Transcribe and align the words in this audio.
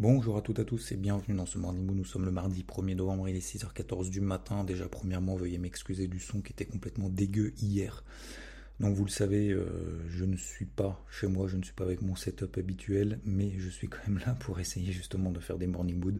Bonjour 0.00 0.38
à 0.38 0.40
toutes 0.40 0.58
et 0.58 0.62
à 0.62 0.64
tous 0.64 0.92
et 0.92 0.96
bienvenue 0.96 1.36
dans 1.36 1.44
ce 1.44 1.58
Morning 1.58 1.84
Moon. 1.84 1.94
Nous 1.94 2.06
sommes 2.06 2.24
le 2.24 2.30
mardi 2.30 2.64
1er 2.66 2.94
novembre, 2.94 3.28
il 3.28 3.36
est 3.36 3.46
6h14 3.46 4.08
du 4.08 4.22
matin. 4.22 4.64
Déjà, 4.64 4.88
premièrement, 4.88 5.36
veuillez 5.36 5.58
m'excuser 5.58 6.08
du 6.08 6.18
son 6.20 6.40
qui 6.40 6.54
était 6.54 6.64
complètement 6.64 7.10
dégueu 7.10 7.52
hier. 7.60 8.02
Donc 8.80 8.96
vous 8.96 9.04
le 9.04 9.10
savez, 9.10 9.50
euh, 9.50 10.00
je 10.08 10.24
ne 10.24 10.38
suis 10.38 10.64
pas 10.64 11.04
chez 11.10 11.26
moi, 11.26 11.48
je 11.48 11.58
ne 11.58 11.62
suis 11.62 11.74
pas 11.74 11.84
avec 11.84 12.00
mon 12.00 12.16
setup 12.16 12.56
habituel, 12.56 13.20
mais 13.26 13.52
je 13.58 13.68
suis 13.68 13.88
quand 13.88 13.98
même 14.06 14.20
là 14.24 14.34
pour 14.40 14.58
essayer 14.58 14.90
justement 14.90 15.32
de 15.32 15.38
faire 15.38 15.58
des 15.58 15.66
morning 15.66 15.98
mood. 15.98 16.18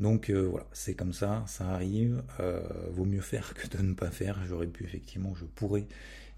Donc 0.00 0.30
euh, 0.30 0.46
voilà, 0.46 0.66
c'est 0.72 0.94
comme 0.94 1.12
ça, 1.12 1.44
ça 1.46 1.68
arrive. 1.70 2.22
Euh, 2.40 2.60
vaut 2.90 3.04
mieux 3.04 3.20
faire 3.20 3.54
que 3.54 3.66
de 3.68 3.82
ne 3.82 3.94
pas 3.94 4.10
faire. 4.10 4.38
J'aurais 4.46 4.66
pu 4.66 4.84
effectivement, 4.84 5.34
je 5.34 5.44
pourrais 5.44 5.86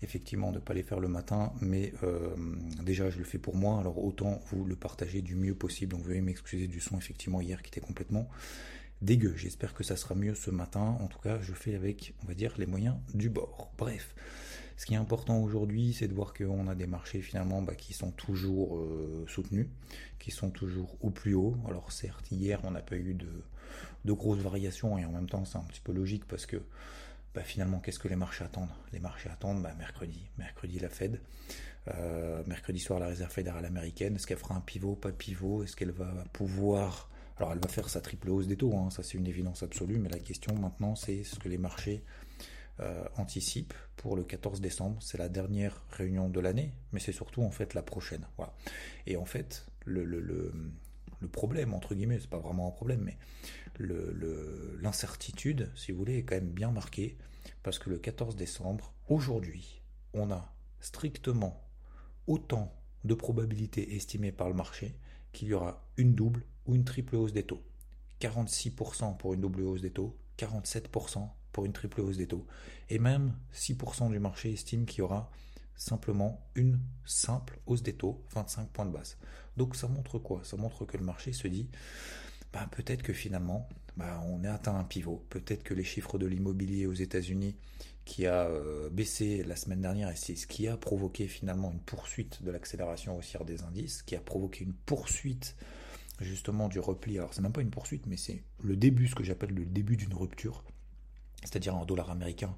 effectivement 0.03 0.51
ne 0.51 0.59
pas 0.59 0.73
les 0.73 0.83
faire 0.83 0.99
le 0.99 1.09
matin, 1.09 1.53
mais 1.61 1.93
déjà 2.83 3.11
je 3.11 3.19
le 3.19 3.25
fais 3.25 3.37
pour 3.37 3.55
moi, 3.55 3.79
alors 3.81 4.03
autant 4.03 4.41
vous 4.51 4.65
le 4.65 4.75
partager 4.75 5.21
du 5.21 5.37
mieux 5.37 5.55
possible. 5.55 5.93
Donc 5.93 6.05
veuillez 6.05 6.23
m'excuser 6.23 6.69
du 6.69 6.81
son 6.81 6.97
effectivement 6.97 7.43
hier 7.43 7.63
qui 7.63 7.69
était 7.69 7.87
complètement 7.87 8.27
dégueu. 9.03 9.35
J'espère 9.37 9.75
que 9.75 9.85
ça 9.85 9.97
sera 9.97 10.15
mieux 10.15 10.35
ce 10.35 10.51
matin. 10.51 10.97
En 11.01 11.07
tout 11.07 11.19
cas, 11.19 11.39
je 11.41 11.53
fais 11.53 11.75
avec, 11.75 12.15
on 12.23 12.27
va 12.27 12.35
dire, 12.35 12.55
les 12.59 12.67
moyens 12.67 12.97
du 13.15 13.29
bord. 13.29 13.73
Bref. 13.79 14.15
Ce 14.81 14.87
qui 14.87 14.95
est 14.95 14.97
important 14.97 15.43
aujourd'hui, 15.43 15.93
c'est 15.93 16.09
de 16.09 16.15
voir 16.15 16.33
qu'on 16.33 16.67
a 16.67 16.75
des 16.75 16.87
marchés 16.87 17.21
finalement 17.21 17.61
bah, 17.61 17.75
qui 17.75 17.93
sont 17.93 18.13
toujours 18.13 18.79
euh, 18.79 19.27
soutenus, 19.29 19.67
qui 20.19 20.31
sont 20.31 20.49
toujours 20.49 20.97
au 21.03 21.11
plus 21.11 21.35
haut. 21.35 21.55
Alors 21.69 21.93
certes, 21.93 22.31
hier, 22.33 22.59
on 22.65 22.71
n'a 22.71 22.81
pas 22.81 22.97
eu 22.97 23.13
de, 23.13 24.13
grosses 24.15 24.39
variations 24.39 24.97
et 24.97 25.05
en 25.05 25.13
même 25.13 25.29
temps, 25.29 25.45
c'est 25.45 25.59
un 25.59 25.65
petit 25.65 25.83
peu 25.83 25.93
logique 25.93 26.25
parce 26.27 26.47
que 26.47 26.63
bah, 27.35 27.43
finalement, 27.43 27.79
qu'est-ce 27.79 27.99
que 27.99 28.09
les 28.09 28.17
marchés 28.17 28.43
attendent? 28.43 28.73
Les 28.95 29.01
marchés 29.01 29.29
attendent 29.29 29.63
bah, 29.63 29.75
mercredi. 29.77 30.31
Mercredi, 30.39 30.79
la 30.79 30.89
Fed. 30.89 31.21
Euh, 31.89 32.43
mercredi 32.47 32.79
soir, 32.79 33.01
la 33.01 33.09
Réserve 33.09 33.33
fédérale 33.33 33.67
américaine. 33.67 34.15
Est-ce 34.17 34.27
qu'elle 34.27 34.39
fera 34.39 34.55
un 34.55 34.63
pivot, 34.63 34.95
pas 34.95 35.13
pivot 35.13 35.63
Est-ce 35.63 35.77
qu'elle 35.77 35.93
va 35.93 36.25
pouvoir... 36.33 37.11
Alors, 37.37 37.53
elle 37.53 37.59
va 37.59 37.69
faire 37.69 37.91
sa 37.91 38.01
triple 38.01 38.31
hausse 38.31 38.47
des 38.47 38.57
taux, 38.57 38.75
hein, 38.75 38.89
ça 38.89 39.03
c'est 39.03 39.19
une 39.19 39.27
évidence 39.27 39.63
absolue, 39.63 39.99
mais 39.99 40.09
la 40.09 40.19
question 40.19 40.55
maintenant, 40.55 40.95
c'est 40.95 41.23
ce 41.23 41.39
que 41.39 41.51
les 41.51 41.57
marchés 41.59 42.03
euh, 42.83 43.05
anticipe 43.17 43.75
pour 43.97 44.17
le 44.17 44.25
14 44.25 44.61
décembre. 44.61 45.03
C'est 45.03 45.19
la 45.19 45.29
dernière 45.29 45.85
réunion 45.91 46.31
de 46.31 46.41
l'année, 46.41 46.73
mais 46.93 47.01
c'est 47.01 47.13
surtout 47.13 47.43
en 47.43 47.51
fait 47.51 47.75
la 47.75 47.83
prochaine. 47.83 48.27
Voilà. 48.39 48.55
Et 49.07 49.17
en 49.17 49.27
fait, 49.27 49.67
le, 49.85 50.53
problème, 51.31 51.75
entre 51.75 51.95
guillemets, 51.95 52.19
c'est 52.19 52.31
pas 52.31 52.39
vraiment 52.39 52.69
un 52.69 52.71
problème, 52.71 53.03
mais 53.03 53.19
l'incertitude, 54.81 55.71
si 55.75 55.93
vous 55.93 55.99
voulez, 55.99 56.19
est 56.19 56.23
quand 56.23 56.37
même 56.37 56.51
bien 56.51 56.71
marquée, 56.71 57.19
parce 57.63 57.79
que 57.79 57.91
le 57.91 57.99
14 57.99 58.37
décembre, 58.37 58.95
aujourd'hui, 59.09 59.83
on 60.15 60.31
a 60.31 60.55
strictement 60.81 61.63
autant 62.27 62.75
de 63.05 63.13
probabilités 63.15 63.95
estimées 63.95 64.33
par 64.33 64.49
le 64.49 64.55
marché 64.55 64.97
qu'il 65.33 65.49
y 65.49 65.53
aura 65.53 65.87
une 65.99 66.15
double 66.15 66.45
ou 66.67 66.75
une 66.75 66.85
triple 66.85 67.17
hausse 67.17 67.33
des 67.33 67.45
taux. 67.45 67.63
46% 68.21 69.17
pour 69.19 69.35
une 69.35 69.41
double 69.41 69.63
hausse 69.63 69.83
des 69.83 69.91
taux, 69.91 70.17
47% 70.39 71.29
pour 71.53 71.65
une 71.65 71.73
triple 71.73 72.01
hausse 72.01 72.17
des 72.17 72.27
taux. 72.27 72.47
Et 72.89 72.99
même 72.99 73.35
6% 73.55 74.11
du 74.11 74.19
marché 74.19 74.53
estime 74.53 74.87
qu'il 74.87 75.01
y 75.01 75.03
aura 75.03 75.31
simplement 75.77 76.47
une 76.55 76.79
simple 77.05 77.59
hausse 77.67 77.83
des 77.83 77.95
taux, 77.95 78.23
25 78.35 78.69
points 78.69 78.87
de 78.87 78.93
base. 78.93 79.17
Donc 79.57 79.77
ça 79.77 79.89
montre 79.89 80.19
quoi? 80.19 80.43
Ça 80.45 80.57
montre 80.57 80.85
que 80.85 80.97
le 80.97 81.05
marché 81.05 81.33
se 81.33 81.49
dit, 81.49 81.69
bah, 82.53 82.69
peut-être 82.71 83.03
que 83.03 83.13
finalement, 83.13 83.69
bah, 83.97 84.23
on 84.27 84.45
a 84.45 84.53
atteint 84.53 84.77
un 84.77 84.85
pivot. 84.85 85.25
Peut-être 85.31 85.63
que 85.63 85.75
les 85.75 85.85
chiffres 85.85 86.19
de 86.19 86.27
l'immobilier 86.27 86.87
aux 86.87 86.95
États-Unis 86.95 87.57
qui 88.05 88.27
a 88.27 88.47
euh, 88.47 88.91
baissé 88.91 89.45
la 89.45 89.57
semaine 89.57 89.81
dernière 89.81 90.11
et 90.11 90.17
c'est 90.17 90.35
ce 90.35 90.47
qui 90.47 90.67
a 90.69 90.77
provoqué 90.77 91.29
finalement 91.29 91.71
une 91.71 91.81
poursuite 91.81 92.43
de 92.43 92.51
l'accélération 92.51 93.17
haussière 93.17 93.45
des 93.45 93.63
indices, 93.63 94.03
qui 94.03 94.17
a 94.17 94.21
provoqué 94.21 94.65
une 94.65 94.73
poursuite 94.73 95.57
justement 96.21 96.69
du 96.69 96.81
repli. 96.81 97.19
Alors 97.19 97.33
c'est 97.33 97.43
même 97.43 97.53
pas 97.53 97.63
une 97.63 97.71
poursuite, 97.71 98.07
mais 98.07 98.17
c'est 98.17 98.43
le 98.63 98.77
début, 98.77 99.09
ce 99.09 99.15
que 99.15 99.25
j'appelle 99.25 99.55
le 99.55 99.65
début 99.65 99.97
d'une 99.97 100.15
rupture 100.15 100.65
c'est-à-dire 101.43 101.75
un 101.75 101.85
dollar 101.85 102.11
américain 102.11 102.55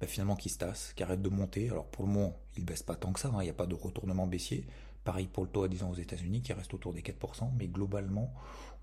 bah, 0.00 0.06
finalement 0.06 0.36
qui 0.36 0.48
se 0.48 0.58
tasse, 0.58 0.92
qui 0.94 1.02
arrête 1.02 1.22
de 1.22 1.28
monter. 1.28 1.68
Alors 1.68 1.86
pour 1.86 2.04
le 2.04 2.10
moment, 2.10 2.38
il 2.56 2.64
baisse 2.64 2.82
pas 2.82 2.96
tant 2.96 3.12
que 3.12 3.20
ça, 3.20 3.28
hein. 3.28 3.40
il 3.40 3.44
n'y 3.44 3.50
a 3.50 3.54
pas 3.54 3.66
de 3.66 3.74
retournement 3.74 4.26
baissier. 4.26 4.66
Pareil 5.04 5.28
pour 5.28 5.44
le 5.44 5.50
taux 5.50 5.64
à 5.64 5.68
10 5.68 5.82
ans 5.82 5.90
aux 5.90 5.94
États-Unis 5.94 6.42
qui 6.42 6.52
reste 6.52 6.74
autour 6.74 6.92
des 6.92 7.00
4%, 7.00 7.50
mais 7.58 7.68
globalement, 7.68 8.34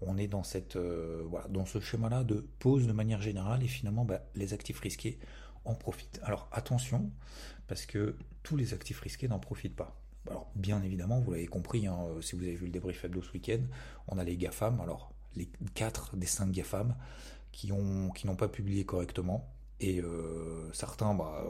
on 0.01 0.17
est 0.17 0.29
euh, 0.75 1.23
dans 1.49 1.65
ce 1.65 1.79
schéma-là 1.79 2.23
de 2.23 2.47
pause 2.59 2.87
de 2.87 2.91
manière 2.91 3.21
générale 3.21 3.63
et 3.63 3.67
finalement, 3.67 4.05
bah, 4.05 4.21
les 4.35 4.53
actifs 4.53 4.79
risqués 4.79 5.19
en 5.65 5.75
profitent. 5.75 6.19
Alors 6.23 6.49
attention, 6.51 7.11
parce 7.67 7.85
que 7.85 8.15
tous 8.43 8.55
les 8.55 8.73
actifs 8.73 8.99
risqués 8.99 9.27
n'en 9.27 9.39
profitent 9.39 9.75
pas. 9.75 9.99
Alors 10.29 10.49
bien 10.55 10.81
évidemment, 10.81 11.19
vous 11.19 11.31
l'avez 11.31 11.47
compris, 11.47 11.87
hein, 11.87 11.97
euh, 12.09 12.21
si 12.21 12.35
vous 12.35 12.43
avez 12.43 12.55
vu 12.55 12.65
le 12.65 12.71
débrief 12.71 13.03
hebdo 13.03 13.21
ce 13.21 13.31
week-end, 13.31 13.61
on 14.07 14.17
a 14.17 14.23
les 14.23 14.37
GAFAM, 14.37 14.79
alors 14.81 15.13
les 15.35 15.49
4 15.75 16.17
des 16.17 16.25
5 16.25 16.51
GAFAM, 16.51 16.95
qui 17.57 17.71
ont 17.71 18.11
qui 18.11 18.27
n'ont 18.27 18.35
pas 18.35 18.47
publié 18.47 18.85
correctement. 18.85 19.51
Et 19.79 19.99
euh, 19.99 20.71
certains 20.73 21.13
bah, 21.13 21.43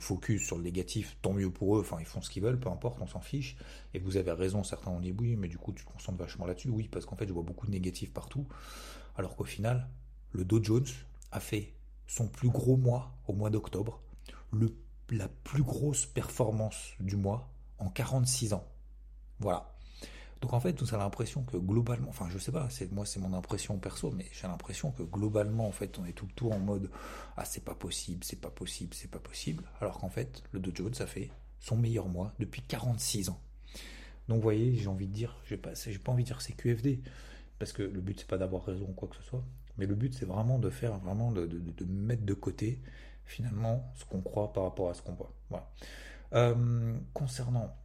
focus 0.00 0.44
sur 0.44 0.56
le 0.56 0.62
négatif, 0.62 1.16
tant 1.22 1.32
mieux 1.32 1.50
pour 1.50 1.76
eux, 1.76 1.80
enfin 1.80 1.96
ils 2.00 2.06
font 2.06 2.20
ce 2.20 2.30
qu'ils 2.30 2.42
veulent, 2.42 2.58
peu 2.58 2.70
importe, 2.70 3.00
on 3.00 3.06
s'en 3.06 3.20
fiche. 3.20 3.56
Et 3.94 3.98
vous 3.98 4.16
avez 4.16 4.32
raison, 4.32 4.64
certains 4.64 4.90
ont 4.90 5.00
dit 5.00 5.14
oui, 5.18 5.36
mais 5.36 5.48
du 5.48 5.58
coup 5.58 5.72
tu 5.72 5.84
concentres 5.84 6.18
vachement 6.18 6.46
là-dessus, 6.46 6.70
oui, 6.70 6.88
parce 6.88 7.04
qu'en 7.04 7.16
fait 7.16 7.26
je 7.26 7.32
vois 7.32 7.42
beaucoup 7.42 7.66
de 7.66 7.72
négatifs 7.72 8.12
partout. 8.12 8.46
Alors 9.16 9.36
qu'au 9.36 9.44
final, 9.44 9.88
le 10.32 10.44
Dow 10.44 10.62
Jones 10.62 10.86
a 11.30 11.40
fait 11.40 11.74
son 12.06 12.26
plus 12.26 12.48
gros 12.48 12.76
mois 12.76 13.12
au 13.28 13.34
mois 13.34 13.50
d'octobre, 13.50 14.00
la 15.10 15.28
plus 15.28 15.62
grosse 15.62 16.06
performance 16.06 16.94
du 17.00 17.16
mois 17.16 17.50
en 17.78 17.90
46 17.90 18.54
ans. 18.54 18.66
Voilà. 19.40 19.74
Donc 20.40 20.54
en 20.54 20.60
fait, 20.60 20.82
ça 20.86 20.96
a 20.96 20.98
l'impression 20.98 21.42
que 21.42 21.58
globalement, 21.58 22.08
enfin 22.08 22.28
je 22.30 22.38
sais 22.38 22.52
pas, 22.52 22.68
c'est 22.70 22.90
moi 22.92 23.04
c'est 23.04 23.20
mon 23.20 23.34
impression 23.34 23.76
perso, 23.78 24.10
mais 24.10 24.26
j'ai 24.32 24.46
l'impression 24.46 24.90
que 24.90 25.02
globalement 25.02 25.66
en 25.66 25.72
fait 25.72 25.98
on 25.98 26.06
est 26.06 26.12
tout 26.12 26.26
le 26.26 26.32
temps 26.32 26.50
en 26.50 26.58
mode 26.58 26.90
ah 27.36 27.44
c'est 27.44 27.62
pas 27.62 27.74
possible, 27.74 28.24
c'est 28.24 28.40
pas 28.40 28.50
possible, 28.50 28.94
c'est 28.94 29.10
pas 29.10 29.18
possible, 29.18 29.64
alors 29.80 29.98
qu'en 29.98 30.08
fait 30.08 30.42
le 30.52 30.60
Dow 30.60 30.70
Jones 30.74 30.94
a 31.00 31.06
fait 31.06 31.30
son 31.58 31.76
meilleur 31.76 32.08
mois 32.08 32.32
depuis 32.38 32.62
46 32.62 33.28
ans. 33.28 33.40
Donc 34.28 34.36
vous 34.36 34.42
voyez, 34.42 34.76
j'ai 34.76 34.88
envie 34.88 35.08
de 35.08 35.12
dire, 35.12 35.36
j'ai 35.44 35.58
pas, 35.58 35.74
j'ai 35.74 35.98
pas 35.98 36.12
envie 36.12 36.22
de 36.24 36.28
dire 36.28 36.40
c'est 36.40 36.54
QFD, 36.54 37.02
parce 37.58 37.72
que 37.72 37.82
le 37.82 38.00
but 38.00 38.18
c'est 38.18 38.28
pas 38.28 38.38
d'avoir 38.38 38.64
raison 38.64 38.86
ou 38.88 38.92
quoi 38.92 39.08
que 39.08 39.16
ce 39.16 39.22
soit, 39.22 39.44
mais 39.76 39.84
le 39.84 39.94
but 39.94 40.14
c'est 40.14 40.24
vraiment 40.26 40.58
de 40.58 40.70
faire 40.70 40.96
vraiment 40.98 41.32
de, 41.32 41.46
de, 41.46 41.84
mettre 41.84 42.24
de 42.24 42.34
côté 42.34 42.80
finalement 43.26 43.92
ce 43.94 44.06
qu'on 44.06 44.22
croit 44.22 44.54
par 44.54 44.64
rapport 44.64 44.88
à 44.88 44.94
ce 44.94 45.02
qu'on 45.02 45.12
voit. 45.12 45.34
Voilà. 45.50 45.68
Euh, 46.32 46.94
concernant 47.12 47.76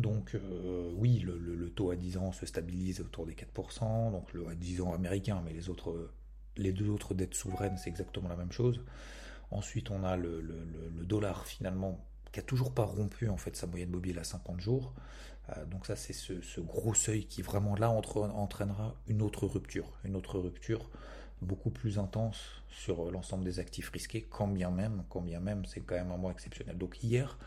donc 0.00 0.34
euh, 0.34 0.90
oui, 0.96 1.18
le, 1.20 1.70
taux 1.70 1.90
à 1.90 1.96
10 1.96 2.16
ans 2.16 2.32
se 2.32 2.46
stabilise 2.46 3.00
autour 3.00 3.26
des 3.26 3.34
4%, 3.34 4.10
donc 4.10 4.32
le 4.32 4.48
à 4.48 4.54
10 4.54 4.80
ans 4.80 4.92
américain, 4.92 5.42
mais 5.44 5.52
les, 6.56 6.72
deux 6.72 6.88
autres 6.90 7.14
dettes 7.14 7.34
souveraines, 7.34 7.76
c'est 7.76 7.90
exactement 7.90 8.28
la 8.28 8.36
même 8.36 8.52
chose. 8.52 8.80
Ensuite, 9.50 9.90
on 9.90 10.04
a 10.04 10.16
le, 10.16 10.42
dollar 11.04 11.46
finalement 11.46 12.04
qui 12.32 12.40
a 12.40 12.42
toujours 12.42 12.72
pas 12.72 12.84
rompu 12.84 13.28
en 13.28 13.36
fait 13.36 13.56
sa 13.56 13.66
moyenne 13.66 13.90
mobile 13.90 14.18
à 14.18 14.24
50 14.24 14.60
jours. 14.60 14.94
Euh, 15.50 15.64
donc 15.66 15.86
ça, 15.86 15.96
c'est 15.96 16.12
ce, 16.12 16.60
gros 16.60 16.94
seuil 16.94 17.24
qui 17.24 17.42
vraiment 17.42 17.74
là 17.74 17.90
entraînera 17.90 18.94
une 19.08 19.22
autre 19.22 19.46
rupture, 19.46 19.92
une 20.04 20.16
autre 20.16 20.38
rupture 20.38 20.88
beaucoup 21.42 21.70
plus 21.70 21.98
intense 21.98 22.62
sur 22.68 23.10
l'ensemble 23.10 23.44
des 23.44 23.58
actifs 23.58 23.90
risqués, 23.90 24.22
quand 24.22 24.46
bien 24.46 24.70
même, 24.70 25.04
quand 25.08 25.22
bien 25.22 25.40
même, 25.40 25.64
c'est 25.64 25.80
quand 25.80 25.94
même 25.94 26.10
un 26.10 26.16
mois 26.16 26.32
exceptionnel. 26.32 26.76
Donc 26.76 27.02
hier, 27.02 27.38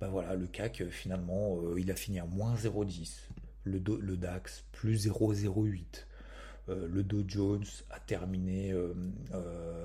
ben 0.00 0.08
voilà, 0.08 0.34
le 0.34 0.46
CAC, 0.46 0.80
euh, 0.80 0.90
finalement, 0.90 1.58
euh, 1.60 1.78
il 1.78 1.90
a 1.90 1.94
fini 1.94 2.18
à 2.18 2.24
moins 2.24 2.54
0,10. 2.54 3.28
Le, 3.64 3.78
le, 3.78 4.16
DAX, 4.16 4.64
plus 4.72 5.06
0,08. 5.06 6.06
Euh, 6.70 6.88
le 6.88 7.02
Dow 7.02 7.22
Jones 7.26 7.66
a 7.90 8.00
terminé 8.00 8.74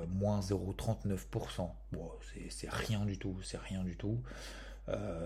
moins 0.07 0.39
0,39%. 0.39 1.69
Bon, 1.91 2.11
c'est 2.49 2.69
rien 2.69 3.05
du 3.05 3.17
tout, 3.17 3.37
c'est 3.43 3.57
rien 3.57 3.83
du 3.83 3.97
tout. 3.97 4.21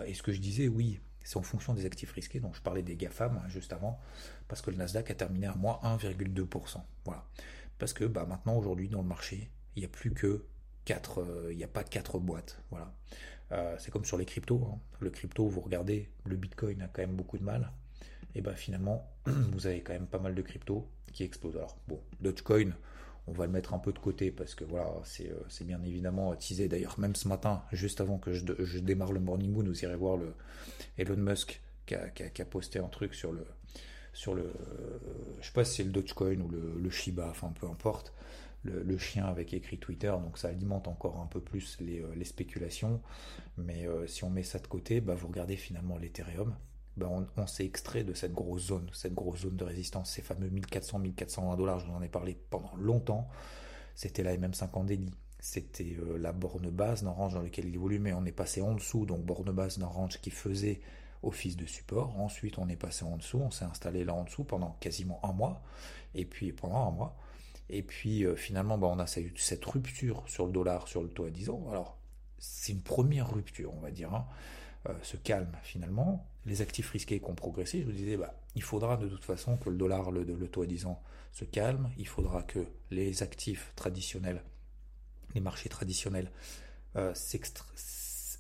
et 0.07 0.13
ce 0.15 0.23
que 0.23 0.31
je 0.31 0.39
disais, 0.39 0.67
oui, 0.67 0.99
c'est 1.23 1.37
en 1.37 1.43
fonction 1.43 1.75
des 1.75 1.85
actifs 1.85 2.11
risqués, 2.11 2.39
donc 2.39 2.55
je 2.55 2.61
parlais 2.61 2.81
des 2.81 2.95
GAFAM 2.95 3.37
hein, 3.37 3.47
juste 3.49 3.71
avant, 3.71 3.99
parce 4.47 4.61
que 4.61 4.71
le 4.71 4.77
Nasdaq 4.77 5.11
a 5.11 5.15
terminé 5.15 5.45
à 5.45 5.55
moins 5.55 5.79
1,2%. 5.83 6.81
Voilà. 7.05 7.25
Parce 7.77 7.93
que 7.93 8.05
bah, 8.05 8.25
maintenant, 8.25 8.57
aujourd'hui, 8.57 8.89
dans 8.89 9.01
le 9.01 9.07
marché, 9.07 9.51
il 9.75 9.81
n'y 9.81 9.85
a 9.85 9.89
plus 9.89 10.11
que 10.11 10.45
4, 10.85 11.51
il 11.51 11.57
n'y 11.57 11.63
a 11.63 11.67
pas 11.67 11.83
4 11.83 12.17
boîtes. 12.19 12.63
Voilà. 12.71 12.91
Euh, 13.51 13.75
c'est 13.79 13.91
comme 13.91 14.05
sur 14.05 14.17
les 14.17 14.25
cryptos. 14.25 14.61
Hein. 14.71 14.79
Le 14.99 15.09
crypto, 15.09 15.47
vous 15.47 15.61
regardez, 15.61 16.09
le 16.25 16.35
Bitcoin 16.35 16.81
a 16.81 16.87
quand 16.87 17.01
même 17.01 17.15
beaucoup 17.15 17.37
de 17.37 17.43
mal. 17.43 17.71
et 18.35 18.41
ben 18.41 18.55
finalement, 18.55 19.09
vous 19.25 19.67
avez 19.67 19.81
quand 19.81 19.93
même 19.93 20.07
pas 20.07 20.19
mal 20.19 20.35
de 20.35 20.41
cryptos 20.41 20.87
qui 21.11 21.23
explosent. 21.23 21.57
Alors 21.57 21.77
bon, 21.87 21.99
Dogecoin, 22.21 22.73
on 23.27 23.31
va 23.31 23.45
le 23.45 23.51
mettre 23.51 23.73
un 23.73 23.79
peu 23.79 23.93
de 23.93 23.99
côté 23.99 24.31
parce 24.31 24.55
que 24.55 24.63
voilà, 24.63 24.91
c'est 25.03 25.29
euh, 25.29 25.65
bien 25.65 25.81
évidemment 25.83 26.35
teasé. 26.35 26.67
D'ailleurs, 26.67 26.99
même 26.99 27.15
ce 27.15 27.27
matin, 27.27 27.63
juste 27.71 28.01
avant 28.01 28.17
que 28.17 28.33
je, 28.33 28.79
démarre 28.79 29.11
le 29.11 29.19
Morning 29.19 29.51
Moon, 29.51 29.63
vous 29.63 29.83
irez 29.83 29.95
voir 29.95 30.17
le 30.17 30.33
Elon 30.97 31.17
Musk 31.17 31.61
qui 31.85 31.95
a, 31.95 32.45
posté 32.45 32.79
un 32.79 32.87
truc 32.87 33.15
sur 33.15 33.31
le, 33.31 33.45
sur 34.13 34.35
le, 34.35 34.51
je 35.41 35.47
sais 35.47 35.53
pas 35.53 35.65
si 35.65 35.77
c'est 35.77 35.83
le 35.83 35.91
Dogecoin 35.91 36.39
ou 36.39 36.49
le, 36.49 36.89
Shiba, 36.91 37.27
enfin 37.29 37.51
peu 37.59 37.67
importe, 37.67 38.13
le, 38.63 38.97
chien 38.97 39.25
avec 39.25 39.53
écrit 39.53 39.77
Twitter, 39.77 40.13
donc 40.21 40.37
ça 40.37 40.49
alimente 40.49 40.87
encore 40.87 41.19
un 41.19 41.27
peu 41.27 41.39
plus 41.39 41.77
les, 41.79 42.01
euh, 42.01 42.23
spéculations. 42.23 43.01
Mais 43.57 43.87
euh, 43.87 44.05
si 44.07 44.23
on 44.23 44.29
met 44.29 44.43
ça 44.43 44.59
de 44.59 44.67
côté, 44.67 45.01
bah, 45.01 45.15
vous 45.15 45.27
regardez 45.27 45.55
finalement 45.55 45.97
l'Ethereum, 45.97 46.55
bah, 46.97 47.09
on, 47.37 47.47
s'est 47.47 47.65
extrait 47.65 48.03
de 48.03 48.13
cette 48.13 48.33
grosse 48.33 48.67
zone, 48.67 48.89
cette 48.93 49.13
grosse 49.13 49.41
zone 49.41 49.55
de 49.55 49.63
résistance, 49.63 50.11
ces 50.11 50.21
fameux 50.21 50.49
1400-1420 50.49 51.57
dollars, 51.57 51.79
je 51.79 51.85
vous 51.85 51.93
en 51.93 52.01
ai 52.01 52.09
parlé 52.09 52.37
pendant 52.49 52.75
longtemps. 52.75 53.29
C'était 53.95 54.23
la 54.23 54.35
MM50 54.35 54.85
Daily. 54.85 55.11
C'était 55.39 55.97
euh, 56.01 56.17
la 56.17 56.33
borne 56.33 56.69
base 56.69 57.03
d'Orange 57.03 57.35
dans 57.35 57.41
laquelle 57.41 57.67
il 57.67 57.75
évolue, 57.75 57.99
mais 57.99 58.11
on 58.11 58.25
est 58.25 58.33
passé 58.33 58.61
en 58.61 58.73
dessous, 58.73 59.05
donc 59.05 59.23
borne 59.23 59.51
base 59.51 59.79
d'Orange 59.79 60.19
qui 60.19 60.31
faisait 60.31 60.81
office 61.23 61.55
de 61.55 61.65
support. 61.65 62.19
Ensuite, 62.19 62.57
on 62.57 62.67
est 62.67 62.75
passé 62.75 63.05
en 63.05 63.15
dessous, 63.15 63.39
on 63.39 63.51
s'est 63.51 63.65
installé 63.65 64.03
là 64.03 64.13
en 64.13 64.25
dessous 64.25 64.43
pendant 64.43 64.75
quasiment 64.81 65.19
un 65.23 65.31
mois, 65.31 65.61
et 66.13 66.25
puis 66.25 66.51
pendant 66.51 66.87
un 66.87 66.91
mois. 66.91 67.17
Et 67.69 67.83
puis 67.83 68.25
euh, 68.25 68.35
finalement, 68.35 68.77
bah, 68.77 68.87
on 68.87 68.99
a 68.99 69.07
cette 69.07 69.65
rupture 69.65 70.23
sur 70.27 70.45
le 70.45 70.51
dollar, 70.51 70.87
sur 70.87 71.03
le 71.03 71.09
taux 71.09 71.25
à 71.25 71.29
10 71.29 71.49
ans. 71.49 71.67
Alors, 71.69 71.97
c'est 72.37 72.71
une 72.71 72.81
première 72.81 73.31
rupture, 73.31 73.73
on 73.73 73.79
va 73.79 73.91
dire. 73.91 74.13
Hein. 74.13 74.27
Euh, 74.87 74.93
se 75.03 75.17
calme 75.17 75.51
finalement. 75.61 76.25
Les 76.45 76.61
actifs 76.61 76.89
risqués 76.89 77.19
qui 77.19 77.25
ont 77.25 77.35
progressé, 77.35 77.81
je 77.81 77.85
vous 77.85 77.91
disais, 77.91 78.15
bah, 78.15 78.33
il 78.55 78.63
faudra 78.63 78.97
de 78.97 79.07
toute 79.07 79.25
façon 79.25 79.57
que 79.57 79.69
le 79.69 79.75
dollar, 79.75 80.11
le, 80.11 80.23
le 80.23 80.47
taux 80.47 80.61
à 80.61 80.65
10 80.65 80.85
ans 80.85 81.01
se 81.31 81.45
calme. 81.45 81.89
Il 81.97 82.07
faudra 82.07 82.43
que 82.43 82.65
les 82.89 83.21
actifs 83.21 83.73
traditionnels, 83.75 84.41
les 85.35 85.41
marchés 85.41 85.69
traditionnels, 85.69 86.31
euh, 86.95 87.13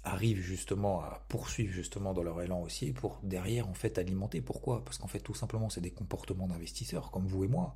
arrivent 0.03 0.41
justement 0.41 1.01
à 1.01 1.25
poursuivre 1.27 1.73
justement 1.73 2.13
dans 2.13 2.23
leur 2.23 2.41
élan 2.41 2.61
aussi 2.61 2.93
pour 2.93 3.19
derrière 3.23 3.67
en 3.67 3.73
fait 3.73 3.97
alimenter. 3.97 4.41
Pourquoi? 4.41 4.83
Parce 4.83 4.97
qu'en 4.97 5.07
fait 5.07 5.19
tout 5.19 5.33
simplement 5.33 5.69
c'est 5.69 5.81
des 5.81 5.91
comportements 5.91 6.47
d'investisseurs 6.47 7.11
comme 7.11 7.27
vous 7.27 7.43
et 7.43 7.47
moi. 7.47 7.75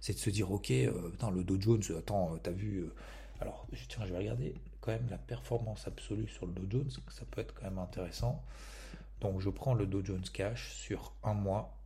C'est 0.00 0.14
de 0.14 0.18
se 0.18 0.30
dire 0.30 0.50
ok, 0.50 0.70
euh, 0.70 1.12
le 1.32 1.44
Dow 1.44 1.60
Jones, 1.60 1.82
attends, 1.98 2.34
euh, 2.34 2.38
t'as 2.42 2.50
vu 2.52 2.78
euh, 2.78 2.94
Alors 3.40 3.66
tiens, 3.88 4.04
je 4.06 4.12
vais 4.12 4.18
regarder 4.18 4.54
quand 4.80 4.92
même 4.92 5.06
la 5.10 5.18
performance 5.18 5.86
absolue 5.86 6.28
sur 6.28 6.46
le 6.46 6.52
Dow 6.52 6.66
Jones, 6.70 6.90
ça 7.08 7.24
peut 7.30 7.42
être 7.42 7.54
quand 7.54 7.64
même 7.64 7.78
intéressant. 7.78 8.42
Donc 9.20 9.40
je 9.40 9.50
prends 9.50 9.74
le 9.74 9.86
Dow 9.86 10.02
Jones 10.02 10.24
Cash 10.32 10.72
sur 10.72 11.12
un 11.22 11.34
mois, 11.34 11.76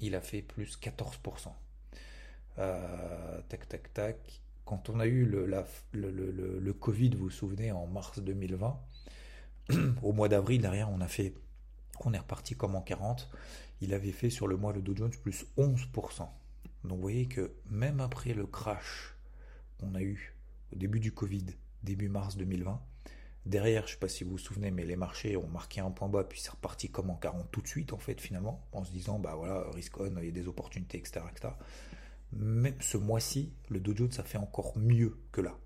il 0.00 0.16
a 0.16 0.20
fait 0.20 0.42
plus 0.42 0.78
14%. 0.78 1.52
tac 3.48 3.68
tac 3.68 3.94
tac. 3.94 4.42
Quand 4.64 4.88
on 4.88 5.00
a 5.00 5.06
eu 5.06 5.24
le, 5.24 5.46
la, 5.46 5.64
le, 5.92 6.10
le 6.10 6.72
Covid, 6.72 7.10
vous 7.10 7.24
vous 7.24 7.30
souvenez, 7.30 7.72
en 7.72 7.86
mars 7.86 8.20
2020, 8.20 8.80
au 10.02 10.12
mois 10.12 10.28
d'avril, 10.28 10.60
derrière, 10.60 10.90
on 10.90 11.00
a 11.00 11.08
fait, 11.08 11.34
on 12.04 12.12
est 12.12 12.18
reparti 12.18 12.54
comme 12.54 12.74
en 12.74 12.80
40. 12.82 13.30
Il 13.80 13.94
avait 13.94 14.12
fait 14.12 14.30
sur 14.30 14.46
le 14.46 14.56
mois 14.56 14.72
le 14.72 14.82
Dow 14.82 14.94
Jones 14.94 15.10
plus 15.22 15.44
11%. 15.56 16.28
Donc 16.84 16.96
vous 16.96 17.02
voyez 17.02 17.26
que 17.26 17.52
même 17.68 18.00
après 18.00 18.32
le 18.32 18.46
crash 18.46 19.16
qu'on 19.78 19.94
a 19.94 20.02
eu 20.02 20.36
au 20.72 20.76
début 20.76 21.00
du 21.00 21.12
Covid, 21.12 21.46
début 21.82 22.08
mars 22.08 22.36
2020, 22.36 22.80
derrière, 23.46 23.82
je 23.82 23.88
ne 23.88 23.90
sais 23.92 24.00
pas 24.00 24.08
si 24.08 24.24
vous 24.24 24.32
vous 24.32 24.38
souvenez, 24.38 24.70
mais 24.70 24.84
les 24.84 24.96
marchés 24.96 25.36
ont 25.36 25.48
marqué 25.48 25.80
un 25.80 25.90
point 25.90 26.08
bas, 26.08 26.24
puis 26.24 26.40
c'est 26.40 26.50
reparti 26.50 26.90
comme 26.90 27.10
en 27.10 27.16
40 27.16 27.50
tout 27.50 27.62
de 27.62 27.66
suite, 27.66 27.92
en 27.92 27.98
fait, 27.98 28.20
finalement, 28.20 28.66
en 28.72 28.84
se 28.84 28.92
disant, 28.92 29.18
bah 29.18 29.34
voilà, 29.34 29.68
risk 29.70 29.98
on, 29.98 30.16
il 30.18 30.24
y 30.24 30.28
a 30.28 30.30
des 30.30 30.48
opportunités, 30.48 30.98
etc. 30.98 31.20
etc. 31.30 31.54
Même 32.32 32.80
ce 32.80 32.96
mois-ci, 32.96 33.52
le 33.68 33.80
Dow 33.80 33.96
Jones, 33.96 34.12
ça 34.12 34.22
fait 34.22 34.38
encore 34.38 34.76
mieux 34.78 35.18
que 35.32 35.40
là. 35.40 35.56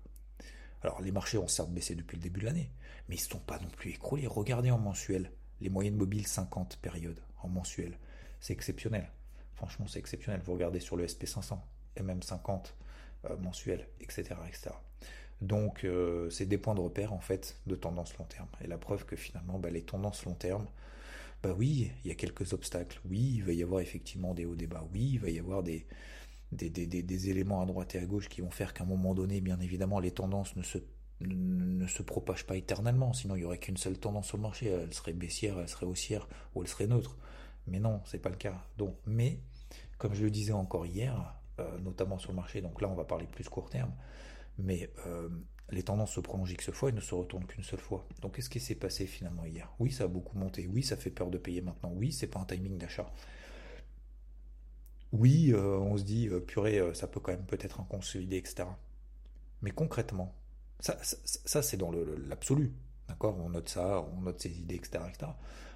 Alors 0.81 1.01
les 1.01 1.11
marchés 1.11 1.37
ont 1.37 1.47
certes 1.47 1.71
baissé 1.71 1.95
depuis 1.95 2.17
le 2.17 2.21
début 2.21 2.41
de 2.41 2.45
l'année, 2.45 2.71
mais 3.07 3.15
ils 3.15 3.23
ne 3.23 3.29
sont 3.29 3.39
pas 3.39 3.59
non 3.59 3.69
plus 3.69 3.91
écroulés. 3.91 4.27
Regardez 4.27 4.71
en 4.71 4.77
mensuel, 4.77 5.31
les 5.61 5.69
moyennes 5.69 5.95
mobiles 5.95 6.27
50 6.27 6.77
périodes 6.77 7.21
en 7.41 7.47
mensuel. 7.47 7.97
C'est 8.39 8.53
exceptionnel. 8.53 9.09
Franchement, 9.55 9.87
c'est 9.87 9.99
exceptionnel. 9.99 10.41
Vous 10.43 10.53
regardez 10.53 10.79
sur 10.79 10.95
le 10.95 11.05
SP500, 11.05 11.57
MM50 11.97 12.73
euh, 13.29 13.37
mensuel, 13.37 13.87
etc. 14.01 14.35
etc. 14.47 14.71
Donc, 15.41 15.83
euh, 15.83 16.29
c'est 16.29 16.45
des 16.45 16.57
points 16.57 16.75
de 16.75 16.81
repère, 16.81 17.13
en 17.13 17.19
fait, 17.19 17.57
de 17.67 17.75
tendance 17.75 18.17
long 18.17 18.25
terme. 18.25 18.47
Et 18.63 18.67
la 18.67 18.77
preuve 18.77 19.05
que 19.05 19.15
finalement, 19.15 19.59
bah, 19.59 19.69
les 19.69 19.81
tendances 19.81 20.25
long 20.25 20.33
terme, 20.33 20.67
bah 21.43 21.53
oui, 21.57 21.91
il 22.03 22.07
y 22.07 22.11
a 22.11 22.15
quelques 22.15 22.53
obstacles. 22.53 22.99
Oui, 23.09 23.33
il 23.35 23.43
va 23.43 23.51
y 23.53 23.61
avoir 23.61 23.81
effectivement 23.81 24.33
des 24.33 24.45
hauts 24.45 24.55
débats. 24.55 24.87
Oui, 24.93 25.11
il 25.13 25.19
va 25.19 25.29
y 25.29 25.39
avoir 25.39 25.63
des, 25.63 25.85
des, 26.51 26.69
des, 26.69 26.87
des, 26.87 27.29
éléments 27.29 27.61
à 27.61 27.65
droite 27.65 27.95
et 27.95 27.99
à 27.99 28.05
gauche 28.05 28.29
qui 28.29 28.41
vont 28.41 28.51
faire 28.51 28.73
qu'à 28.73 28.83
un 28.83 28.87
moment 28.87 29.13
donné, 29.13 29.41
bien 29.41 29.59
évidemment, 29.59 29.99
les 29.99 30.11
tendances 30.11 30.55
ne 30.55 30.63
se, 30.63 30.79
ne 31.21 31.87
se 31.87 32.01
propagent 32.01 32.47
pas 32.47 32.57
éternellement. 32.57 33.13
Sinon, 33.13 33.35
il 33.35 33.39
n'y 33.39 33.45
aurait 33.45 33.59
qu'une 33.59 33.77
seule 33.77 33.97
tendance 33.97 34.33
le 34.33 34.39
marché. 34.39 34.67
Elle 34.67 34.93
serait 34.93 35.13
baissière, 35.13 35.59
elle 35.59 35.69
serait 35.69 35.85
haussière 35.85 36.27
ou 36.55 36.61
elle 36.61 36.67
serait 36.67 36.87
neutre. 36.87 37.17
Mais 37.67 37.79
non, 37.79 38.01
c'est 38.05 38.19
pas 38.19 38.29
le 38.29 38.35
cas. 38.35 38.63
Donc, 38.77 38.97
mais, 39.05 39.39
comme 39.97 40.13
je 40.13 40.23
le 40.23 40.31
disais 40.31 40.53
encore 40.53 40.85
hier, 40.85 41.35
euh, 41.59 41.77
notamment 41.79 42.17
sur 42.17 42.31
le 42.31 42.35
marché, 42.35 42.61
donc 42.61 42.81
là, 42.81 42.89
on 42.89 42.95
va 42.95 43.05
parler 43.05 43.27
plus 43.27 43.47
court 43.49 43.69
terme, 43.69 43.93
mais 44.57 44.91
euh, 45.07 45.29
les 45.69 45.83
tendances 45.83 46.13
se 46.13 46.19
prolongent 46.19 46.51
X 46.51 46.71
fois 46.71 46.89
et 46.89 46.93
ne 46.93 47.01
se 47.01 47.15
retournent 47.15 47.45
qu'une 47.45 47.63
seule 47.63 47.79
fois. 47.79 48.07
Donc, 48.21 48.35
qu'est-ce 48.35 48.49
qui 48.49 48.59
s'est 48.59 48.75
passé 48.75 49.07
finalement 49.07 49.45
hier? 49.45 49.73
Oui, 49.79 49.91
ça 49.91 50.05
a 50.05 50.07
beaucoup 50.07 50.37
monté. 50.37 50.67
Oui, 50.67 50.83
ça 50.83 50.95
fait 50.97 51.11
peur 51.11 51.29
de 51.29 51.37
payer 51.37 51.61
maintenant. 51.61 51.91
Oui, 51.93 52.11
c'est 52.11 52.27
pas 52.27 52.39
un 52.39 52.45
timing 52.45 52.77
d'achat 52.77 53.11
oui, 55.11 55.53
euh, 55.53 55.77
on 55.77 55.95
se 55.95 56.03
dit, 56.03 56.29
purée, 56.45 56.81
ça 56.93 57.07
peut 57.07 57.21
quand 57.21 57.31
même 57.31 57.45
peut-être 57.45 57.79
en 57.79 57.85
consolider, 57.85 58.35
etc. 58.35 58.65
Mais 59.61 59.71
concrètement, 59.71 60.35
ça, 60.79 60.97
ça, 61.01 61.61
c'est 61.61 61.77
dans 61.77 61.91
l'absolu. 62.27 62.73
D'accord? 63.07 63.37
On 63.39 63.49
note 63.49 63.69
ça, 63.69 64.01
on 64.15 64.21
note 64.21 64.41
ses 64.41 64.59
idées, 64.59 64.75
etc. 64.75 64.99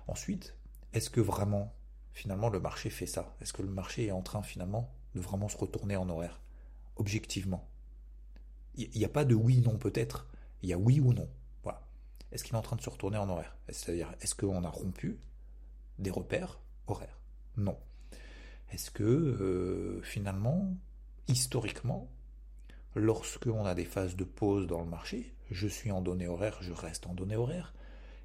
Ensuite, 0.07 0.55
est-ce 0.93 1.09
que 1.09 1.21
vraiment, 1.21 1.73
finalement, 2.19 2.49
le 2.49 2.59
marché 2.59 2.89
fait 2.89 3.05
ça 3.05 3.33
Est-ce 3.39 3.53
que 3.53 3.61
le 3.61 3.69
marché 3.69 4.07
est 4.07 4.11
en 4.11 4.21
train, 4.21 4.43
finalement, 4.43 4.93
de 5.15 5.21
vraiment 5.21 5.47
se 5.47 5.55
retourner 5.55 5.95
en 5.95 6.09
horaire? 6.09 6.41
Objectivement. 6.97 7.65
Il 8.75 8.89
n'y 8.89 9.05
a 9.05 9.09
pas 9.09 9.23
de 9.23 9.35
oui, 9.35 9.61
non, 9.61 9.77
peut-être. 9.77 10.27
Il 10.61 10.67
y 10.67 10.73
a 10.73 10.77
oui 10.77 10.99
ou 10.99 11.13
non. 11.13 11.29
Voilà. 11.63 11.81
Est-ce 12.33 12.43
qu'il 12.43 12.55
est 12.55 12.57
en 12.57 12.61
train 12.61 12.75
de 12.75 12.81
se 12.81 12.89
retourner 12.89 13.17
en 13.17 13.29
horaire? 13.29 13.55
C'est-à-dire, 13.69 14.13
est-ce 14.19 14.35
qu'on 14.35 14.65
a 14.65 14.69
rompu 14.69 15.17
des 15.97 16.11
repères 16.11 16.59
horaires? 16.87 17.21
Non. 17.55 17.77
Est-ce 18.71 18.91
que 18.91 19.03
euh, 19.03 20.01
finalement, 20.01 20.75
historiquement, 21.29 22.09
lorsque 22.95 23.47
on 23.47 23.65
a 23.65 23.75
des 23.75 23.85
phases 23.85 24.17
de 24.17 24.25
pause 24.25 24.67
dans 24.67 24.81
le 24.81 24.89
marché, 24.89 25.33
je 25.51 25.67
suis 25.67 25.91
en 25.91 26.01
données 26.01 26.27
horaires, 26.27 26.57
je 26.61 26.73
reste 26.73 27.07
en 27.07 27.13
données 27.13 27.37
horaires, 27.37 27.73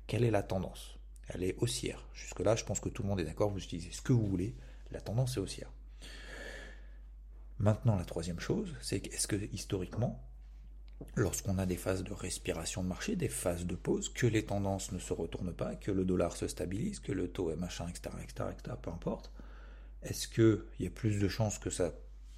quelle 0.09 0.25
est 0.25 0.33
la 0.33 0.43
tendance? 0.43 0.99
Elle 1.29 1.43
est 1.43 1.57
haussière. 1.59 2.07
Jusque-là, 2.15 2.57
je 2.57 2.65
pense 2.65 2.81
que 2.81 2.89
tout 2.89 3.03
le 3.03 3.09
monde 3.09 3.21
est 3.21 3.25
d'accord, 3.25 3.51
vous 3.51 3.63
utilisez 3.63 3.93
ce 3.93 4.03
que 4.03 4.13
vous 4.13 4.27
voulez, 4.27 4.55
la 4.91 5.01
tendance 5.01 5.37
est 5.37 5.41
haussière. 5.41 5.73
Maintenant, 7.59 7.97
la 7.97 8.05
troisième 8.05 8.41
chose, 8.41 8.75
c'est 8.81 9.07
est-ce 9.07 9.27
que 9.27 9.37
historiquement, 9.53 10.23
lorsqu'on 11.15 11.59
a 11.59 11.67
des 11.67 11.77
phases 11.77 12.03
de 12.03 12.13
respiration 12.13 12.83
de 12.83 12.89
marché, 12.89 13.17
des 13.17 13.29
phases 13.29 13.67
de 13.67 13.75
pause, 13.75 14.09
que 14.09 14.27
les 14.27 14.45
tendances 14.45 14.93
ne 14.93 14.99
se 14.99 15.13
retournent 15.13 15.55
pas, 15.55 15.77
que 15.77 15.91
le 15.91 16.05
dollar 16.05 16.37
se 16.37 16.49
stabilise, 16.49 17.01
que 17.01 17.13
le 17.13 17.29
taux 17.29 17.51
est 17.51 17.57
machin, 17.57 17.89
etc., 17.89 18.17
etc., 18.23 18.51
etc., 18.53 18.77
peu 18.81 18.91
importe, 18.91 19.33
est-ce 20.03 20.29
qu'il 20.29 20.65
y 20.81 20.87
a 20.87 20.91
plus 20.91 21.19
de 21.19 21.29
chances 21.29 21.59
que 21.59 21.71
ça 21.71 21.93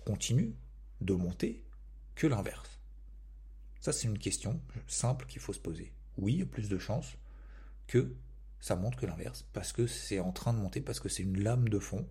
continue 0.04 0.54
de 1.00 1.14
monter 1.14 1.64
que 2.14 2.26
l'inverse? 2.26 2.78
Ça, 3.80 3.92
c'est 3.92 4.08
une 4.08 4.18
question 4.18 4.60
simple 4.86 5.26
qu'il 5.26 5.40
faut 5.40 5.52
se 5.52 5.60
poser. 5.60 5.92
Oui, 6.18 6.34
il 6.34 6.38
y 6.40 6.42
a 6.42 6.46
plus 6.46 6.68
de 6.68 6.78
chances 6.78 7.14
que 7.86 8.14
ça 8.60 8.76
monte 8.76 8.96
que 8.96 9.06
l'inverse, 9.06 9.44
parce 9.52 9.72
que 9.72 9.86
c'est 9.86 10.20
en 10.20 10.32
train 10.32 10.52
de 10.52 10.58
monter, 10.58 10.80
parce 10.80 11.00
que 11.00 11.08
c'est 11.08 11.22
une 11.22 11.42
lame 11.42 11.68
de 11.68 11.78
fond 11.78 12.06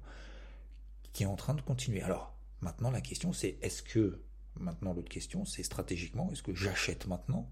qui 1.14 1.24
est 1.24 1.28
en 1.28 1.36
train 1.36 1.54
de 1.54 1.62
continuer. 1.62 2.02
Alors, 2.02 2.36
maintenant, 2.62 2.92
la 2.92 3.02
question, 3.02 3.34
c'est 3.34 3.58
est-ce 3.62 3.82
que, 3.84 4.22
maintenant, 4.60 4.94
l'autre 4.94 5.10
question, 5.10 5.46
c'est 5.46 5.64
stratégiquement, 5.64 6.32
est-ce 6.32 6.44
que 6.44 6.54
j'achète 6.54 7.08
maintenant? 7.08 7.50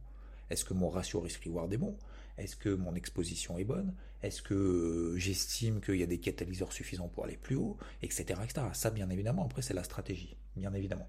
Est-ce 0.49 0.65
que 0.65 0.73
mon 0.73 0.89
ratio 0.89 1.21
risque-reward 1.21 1.71
est 1.73 1.77
bon? 1.77 1.97
Est-ce 2.37 2.55
que 2.55 2.69
mon 2.69 2.95
exposition 2.95 3.57
est 3.57 3.63
bonne? 3.63 3.93
Est-ce 4.21 4.41
que 4.41 4.53
euh, 4.53 5.17
j'estime 5.17 5.81
qu'il 5.81 5.95
y 5.95 6.03
a 6.03 6.07
des 6.07 6.19
catalyseurs 6.19 6.71
suffisants 6.71 7.07
pour 7.07 7.25
aller 7.25 7.37
plus 7.37 7.55
haut, 7.55 7.77
etc., 8.01 8.39
etc. 8.43 8.67
Ça, 8.73 8.89
bien 8.89 9.09
évidemment, 9.09 9.45
après, 9.45 9.61
c'est 9.61 9.73
la 9.73 9.83
stratégie, 9.83 10.37
bien 10.55 10.73
évidemment. 10.73 11.07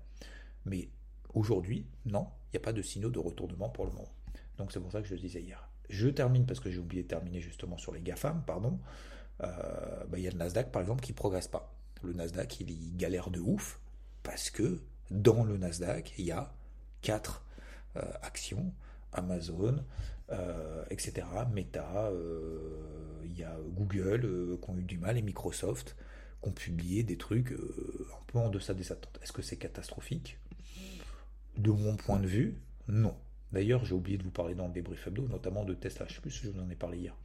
Mais 0.65 0.89
aujourd'hui, 1.33 1.87
non, 2.07 2.29
il 2.47 2.57
n'y 2.57 2.63
a 2.63 2.65
pas 2.65 2.73
de 2.73 2.83
signaux 2.83 3.11
de 3.11 3.19
retournement 3.19 3.69
pour 3.69 3.87
le 3.87 3.93
moment. 3.93 4.13
Donc 4.59 4.73
c'est 4.73 4.81
pour 4.81 4.93
ça 4.93 5.01
que 5.01 5.09
je 5.09 5.15
le 5.15 5.21
disais 5.21 5.43
hier. 5.43 5.69
Je 5.89 6.09
termine 6.09 6.47
parce 6.47 6.61
que 6.61 6.71
j'ai 6.71 6.79
oublié 6.79 7.03
de 7.03 7.09
terminer 7.09 7.41
justement 7.41 7.79
sur 7.79 7.93
les 7.93 8.01
GAFAM, 8.01 8.43
pardon. 8.47 8.79
Euh, 9.43 10.05
bah, 10.09 10.19
il 10.19 10.25
y 10.25 10.29
a 10.29 10.31
le 10.31 10.39
Nasdaq 10.39 10.71
par 10.71 10.83
exemple 10.83 11.03
qui 11.03 11.13
ne 11.13 11.17
progresse 11.17 11.49
pas. 11.49 11.75
Le 12.03 12.13
Nasdaq, 12.13 12.61
il, 12.61 12.97
galère 12.97 13.31
de 13.31 13.41
ouf 13.41 13.81
parce 14.23 14.51
que 14.51 14.81
dans 15.11 15.45
le 15.45 15.57
Nasdaq, 15.57 16.15
il 16.19 16.27
y 16.27 16.33
a 16.33 16.53
quatre 17.03 17.45
euh, 17.97 18.03
actions 18.23 18.73
Amazon, 19.13 19.85
euh, 20.31 20.85
etc. 20.91 21.27
Meta, 21.53 22.11
il 23.25 23.39
y 23.39 23.45
a 23.45 23.57
Google 23.69 24.59
qui 24.61 24.71
ont 24.71 24.77
eu 24.77 24.83
du 24.83 24.99
mal 24.99 25.17
et 25.17 25.23
Microsoft 25.23 25.97
qui 26.43 26.49
ont 26.49 26.53
publié 26.53 27.03
des 27.03 27.17
trucs 27.17 27.53
un 27.53 28.25
peu 28.27 28.39
en 28.39 28.49
deçà 28.51 28.75
des 28.75 28.91
attentes. 28.91 29.19
Est-ce 29.23 29.33
que 29.33 29.43
c'est 29.43 29.57
catastrophique? 29.57 30.39
De 31.57 31.71
mon 31.71 31.97
point 31.97 32.19
de 32.19 32.27
vue, 32.27 32.61
non. 32.89 33.17
D'ailleurs, 33.55 33.85
j'ai 33.85 33.95
oublié 33.95 34.19
de 34.19 34.23
vous 34.23 34.31
parler 34.31 34.55
dans 34.55 34.67
le 34.67 34.73
débrief 34.73 35.07
hebdo, 35.07 35.27
notamment 35.29 35.65
de 35.65 35.75
Tesla. 35.75 36.07
Je 36.09 36.15
sais 36.15 36.21
plus 36.21 36.31
je 36.31 36.51
vous 36.51 36.61
en 36.61 36.69
ai 36.69 36.75
parlé 36.75 36.99
hier. 36.99 37.17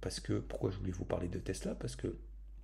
parce 0.00 0.20
que, 0.20 0.38
pourquoi 0.38 0.70
je 0.70 0.76
voulais 0.76 0.92
vous 0.92 1.04
parler 1.04 1.28
de 1.28 1.38
Tesla? 1.38 1.74
Parce 1.74 1.96
que 1.96 2.16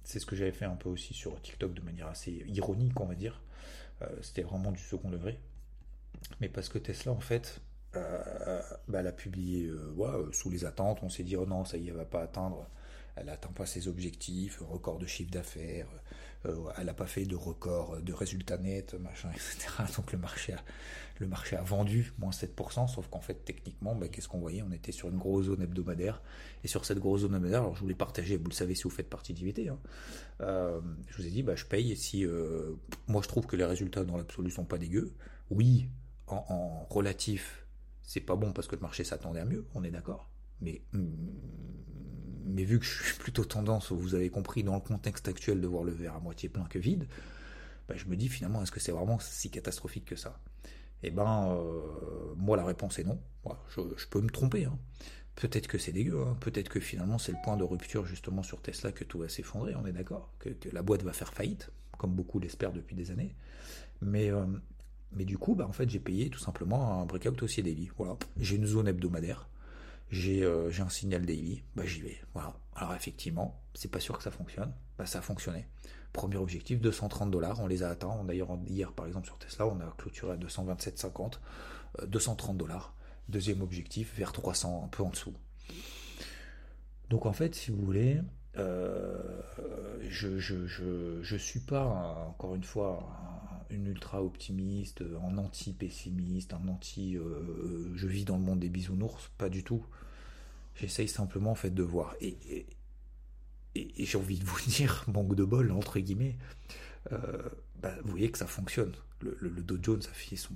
c'est 0.05 0.19
ce 0.19 0.27
que 0.27 0.37
j'avais 0.37 0.53
fait 0.53 0.67
un 0.67 0.77
peu 0.77 0.89
aussi 0.89 1.15
sur 1.15 1.41
TikTok 1.41 1.75
de 1.75 1.83
manière 1.83 2.07
assez 2.07 2.45
ironique, 2.47 2.99
on 3.01 3.07
va 3.07 3.15
dire. 3.15 3.43
C'était 4.23 4.43
vraiment 4.43 4.71
du 4.71 4.81
second 4.81 5.11
degré. 5.11 5.41
Mais 6.41 6.49
parce 6.49 6.69
que 6.69 6.79
Tesla, 6.79 7.13
en 7.13 7.21
fait, 7.21 7.61
euh, 7.97 8.61
bah, 8.89 9.01
elle 9.01 9.07
a 9.07 9.13
publié 9.13 9.67
euh, 9.67 9.95
euh, 9.99 10.33
sous 10.33 10.51
les 10.51 10.65
attentes. 10.65 11.01
On 11.03 11.09
s'est 11.09 11.25
dit, 11.25 11.37
oh 11.37 11.47
non, 11.47 11.65
ça 11.65 11.77
y 11.77 11.89
est, 11.89 11.93
va 11.93 12.05
pas 12.05 12.23
atteindre. 12.23 12.69
Elle 13.21 13.27
n'atteint 13.27 13.53
pas 13.53 13.67
ses 13.67 13.87
objectifs, 13.87 14.61
record 14.61 14.99
de 14.99 15.07
chiffre 15.07 15.31
d'affaires. 15.31 15.89
elle 16.45 16.87
n'a 16.87 16.95
pas 16.95 17.07
fait 17.07 17.27
de 17.27 17.37
record 17.37 18.01
de 18.01 18.13
résultats 18.15 18.57
nets, 18.57 18.95
machin, 18.95 19.31
etc. 19.31 19.69
Donc 19.97 20.13
le 20.13 20.19
marché 20.19 20.55
a, 21.57 21.63
vendu 21.63 22.15
moins 22.19 22.31
7%, 22.31 22.89
sauf 22.89 23.09
qu'en 23.09 23.21
fait, 23.21 23.45
techniquement, 23.45 23.95
bah, 23.95 24.09
qu'est-ce 24.09 24.27
qu'on 24.27 24.41
voyait? 24.41 24.63
On 24.63 24.73
était 24.73 24.93
sur 24.93 25.09
une 25.09 25.19
grosse 25.19 25.47
zone 25.47 25.61
hebdomadaire. 25.61 26.23
Et 26.65 26.69
sur 26.69 26.87
cette 26.87 26.99
grosse 26.99 27.21
zone 27.21 27.35
hebdomadaire, 27.35 27.61
alors 27.61 27.77
je 27.77 27.81
voulais 27.83 27.95
partager, 27.95 28.39
vous 28.39 28.49
le 28.49 28.55
savez 28.55 28.75
si 28.75 28.85
vous 28.85 28.91
faites 28.91 29.11
partie 29.11 29.35
d'IVT, 29.35 29.69
hein, 29.69 29.79
je 30.41 31.17
vous 31.19 31.27
ai 31.27 31.31
dit, 31.31 31.43
bah, 31.43 31.57
je 31.57 31.67
paye 31.67 31.95
si. 31.97 32.27
moi, 33.07 33.21
je 33.23 33.29
trouve 33.29 33.47
que 33.47 33.57
les 33.57 33.67
résultats 33.67 34.05
dans 34.05 34.17
l'absolu 34.17 34.51
sont 34.51 34.65
pas 34.65 34.79
dégueux. 34.79 35.13
Oui, 35.51 35.89
en, 36.27 36.87
relatif, 36.89 37.67
c'est 38.03 38.21
pas 38.21 38.37
bon 38.37 38.53
parce 38.53 38.69
que 38.69 38.77
le 38.77 38.83
marché 38.83 39.05
s'attendait 39.05 39.41
à 39.41 39.45
mieux, 39.45 39.67
on 39.75 39.85
est 39.85 39.91
d'accord. 39.91 40.29
Mais, 40.61 40.83
mm, 40.93 41.07
mais 42.47 42.65
vu 42.65 42.79
que 42.79 42.85
je 42.85 43.03
suis 43.03 43.19
plutôt 43.19 43.45
tendance, 43.45 43.93
vous 43.93 44.15
avez 44.15 44.31
compris, 44.31 44.63
dans 44.63 44.75
le 44.75 44.81
contexte 44.81 45.29
actuel 45.29 45.61
de 45.61 45.67
voir 45.67 45.85
le 45.85 45.93
verre 45.93 46.17
à 46.17 46.21
moitié 46.21 46.49
plein 46.49 46.65
que 46.65 46.79
vide, 46.79 47.07
bah, 47.89 47.95
je 47.97 48.07
me 48.07 48.17
dis 48.17 48.29
finalement, 48.29 48.63
est-ce 48.63 48.73
que 48.73 48.81
c'est 48.81 48.93
vraiment 48.93 49.19
si 49.19 49.51
catastrophique 49.51 50.05
que 50.05 50.17
ça? 50.17 50.41
Eh 51.03 51.11
ben, 51.11 51.57
euh, 51.57 52.35
moi 52.37 52.57
la 52.57 52.65
réponse 52.65 52.99
est 52.99 53.05
non. 53.05 53.19
je, 53.75 54.07
peux 54.09 54.21
me 54.21 54.29
tromper. 54.29 54.67
Hein. 54.67 54.79
Peut-être 55.35 55.67
que 55.67 55.79
c'est 55.79 55.93
dégueu, 55.93 56.23
hein. 56.27 56.37
peut-être 56.41 56.69
que 56.69 56.81
finalement 56.81 57.17
c'est 57.19 57.33
le 57.33 57.39
point 57.43 57.57
de 57.57 57.65
rupture 57.65 58.05
justement 58.05 58.43
sur 58.43 58.61
Tesla 58.61 58.93
que 58.93 59.05
tout 59.05 59.19
va 59.19 59.29
s'effondrer, 59.29 59.75
on 59.75 59.87
est 59.87 59.93
d'accord, 59.93 60.31
que, 60.39 60.51
la 60.73 60.83
boîte 60.83 61.03
va 61.03 61.13
faire 61.13 61.33
faillite, 61.33 61.71
comme 61.97 62.13
beaucoup 62.13 62.39
l'espèrent 62.39 62.73
depuis 62.73 62.95
des 62.95 63.11
années. 63.11 63.35
Mais, 64.03 64.31
euh, 64.31 64.45
du 65.13 65.39
coup, 65.39 65.55
bah, 65.55 65.67
en 65.67 65.73
fait, 65.73 65.89
j'ai 65.89 65.99
payé 65.99 66.31
tout 66.31 66.39
simplement 66.39 67.01
un 67.03 67.07
breakout 67.07 67.43
aussi 67.43 67.63
daily. 67.63 67.91
Voilà. 67.97 68.17
J'ai 68.39 68.57
une 68.57 68.67
zone 68.67 68.89
hebdomadaire. 68.89 69.49
J'ai 70.11 70.43
euh, 70.43 70.71
un 70.81 70.89
signal 70.89 71.25
daily. 71.25 71.63
Bah, 71.77 71.85
j'y 71.85 72.01
vais. 72.01 72.21
Voilà. 72.35 72.57
Alors, 72.75 72.95
effectivement, 72.95 73.63
c'est 73.75 73.91
pas 73.91 74.01
sûr 74.01 74.17
que 74.17 74.25
ça 74.25 74.31
fonctionne. 74.31 74.73
Bah, 74.99 75.07
ça 75.07 75.21
a 75.21 75.23
fonctionné. 75.23 75.67
Premier 76.13 76.37
objectif, 76.37 76.81
230 76.81 77.31
dollars. 77.31 77.61
On 77.61 77.69
les 77.69 77.83
a 77.83 77.91
atteints. 77.91 78.25
D'ailleurs, 78.25 78.59
hier, 78.67 78.93
par 78.93 79.07
exemple, 79.07 79.27
sur 79.27 79.39
Tesla, 79.39 79.67
on 79.67 79.79
a 79.81 79.95
clôturé 79.97 80.33
à 80.33 80.37
227,50. 80.37 81.39
230 82.07 82.55
euh, 82.55 82.59
dollars. 82.59 82.95
Deuxième 83.29 83.63
objectif, 83.63 84.15
vers 84.17 84.33
300, 84.33 84.83
un 84.85 84.89
peu 84.89 85.05
en 85.05 85.11
dessous. 85.11 85.35
Donc, 87.09 87.27
en 87.27 87.33
fait, 87.33 87.55
si 87.55 87.71
vous 87.71 87.81
voulez, 87.81 88.21
je, 88.57 90.39
je, 90.39 90.67
je, 91.23 91.37
suis 91.37 91.61
pas, 91.61 91.85
encore 92.29 92.55
une 92.55 92.65
fois, 92.65 93.09
une 93.71 93.87
ultra 93.87 94.23
optimiste, 94.23 95.03
un 95.23 95.39
anti-pessimiste, 95.39 96.53
un 96.53 96.69
anti 96.69 97.17
euh, 97.17 97.23
euh, 97.23 97.93
je 97.95 98.07
vis 98.07 98.25
dans 98.25 98.37
le 98.37 98.43
monde 98.43 98.61
des 98.61 98.69
bisounours, 98.69 99.31
pas 99.39 99.49
du 99.49 99.63
tout. 99.65 99.85
J'essaye 100.75 101.09
simplement 101.09 101.53
en 101.53 101.57
fait 101.57 101.71
de 101.71 101.83
voir. 101.83 102.15
Et, 102.21 102.67
j'ai 103.75 104.19
envie 104.19 104.39
de 104.39 104.45
vous 104.45 104.61
dire, 104.67 105.05
manque 105.09 105.35
de 105.35 105.45
bol, 105.45 105.71
entre 105.73 106.01
guillemets, 106.01 106.37
euh, 107.13 107.49
bah, 107.81 107.95
vous 108.05 108.11
voyez 108.11 108.31
que 108.31 108.39
ça 108.39 108.47
fonctionne. 108.47 108.93
Le, 109.21 109.37
le, 109.41 109.51
Dow 109.63 109.79
Jones 109.81 110.03
a 110.11 110.15
fait 110.15 110.37
son 110.37 110.55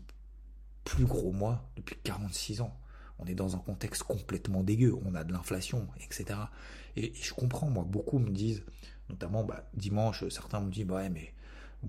plus 0.84 1.04
gros 1.04 1.32
mois 1.32 1.70
depuis 1.76 1.96
46 2.02 2.62
ans. 2.62 2.76
On 3.18 3.26
est 3.26 3.34
dans 3.34 3.54
un 3.54 3.58
contexte 3.58 4.02
complètement 4.02 4.62
dégueu, 4.62 4.94
on 5.04 5.14
a 5.14 5.24
de 5.24 5.32
l'inflation, 5.32 5.88
etc. 6.00 6.38
Et, 6.96 7.12
je 7.14 7.32
comprends, 7.32 7.70
moi, 7.70 7.84
beaucoup 7.84 8.18
me 8.18 8.30
disent, 8.30 8.64
notamment 9.08 9.44
bah, 9.44 9.68
dimanche, 9.74 10.26
certains 10.28 10.60
me 10.60 10.70
disent, 10.70 10.86
bah 10.86 10.96
ouais, 10.96 11.10
mais 11.10 11.32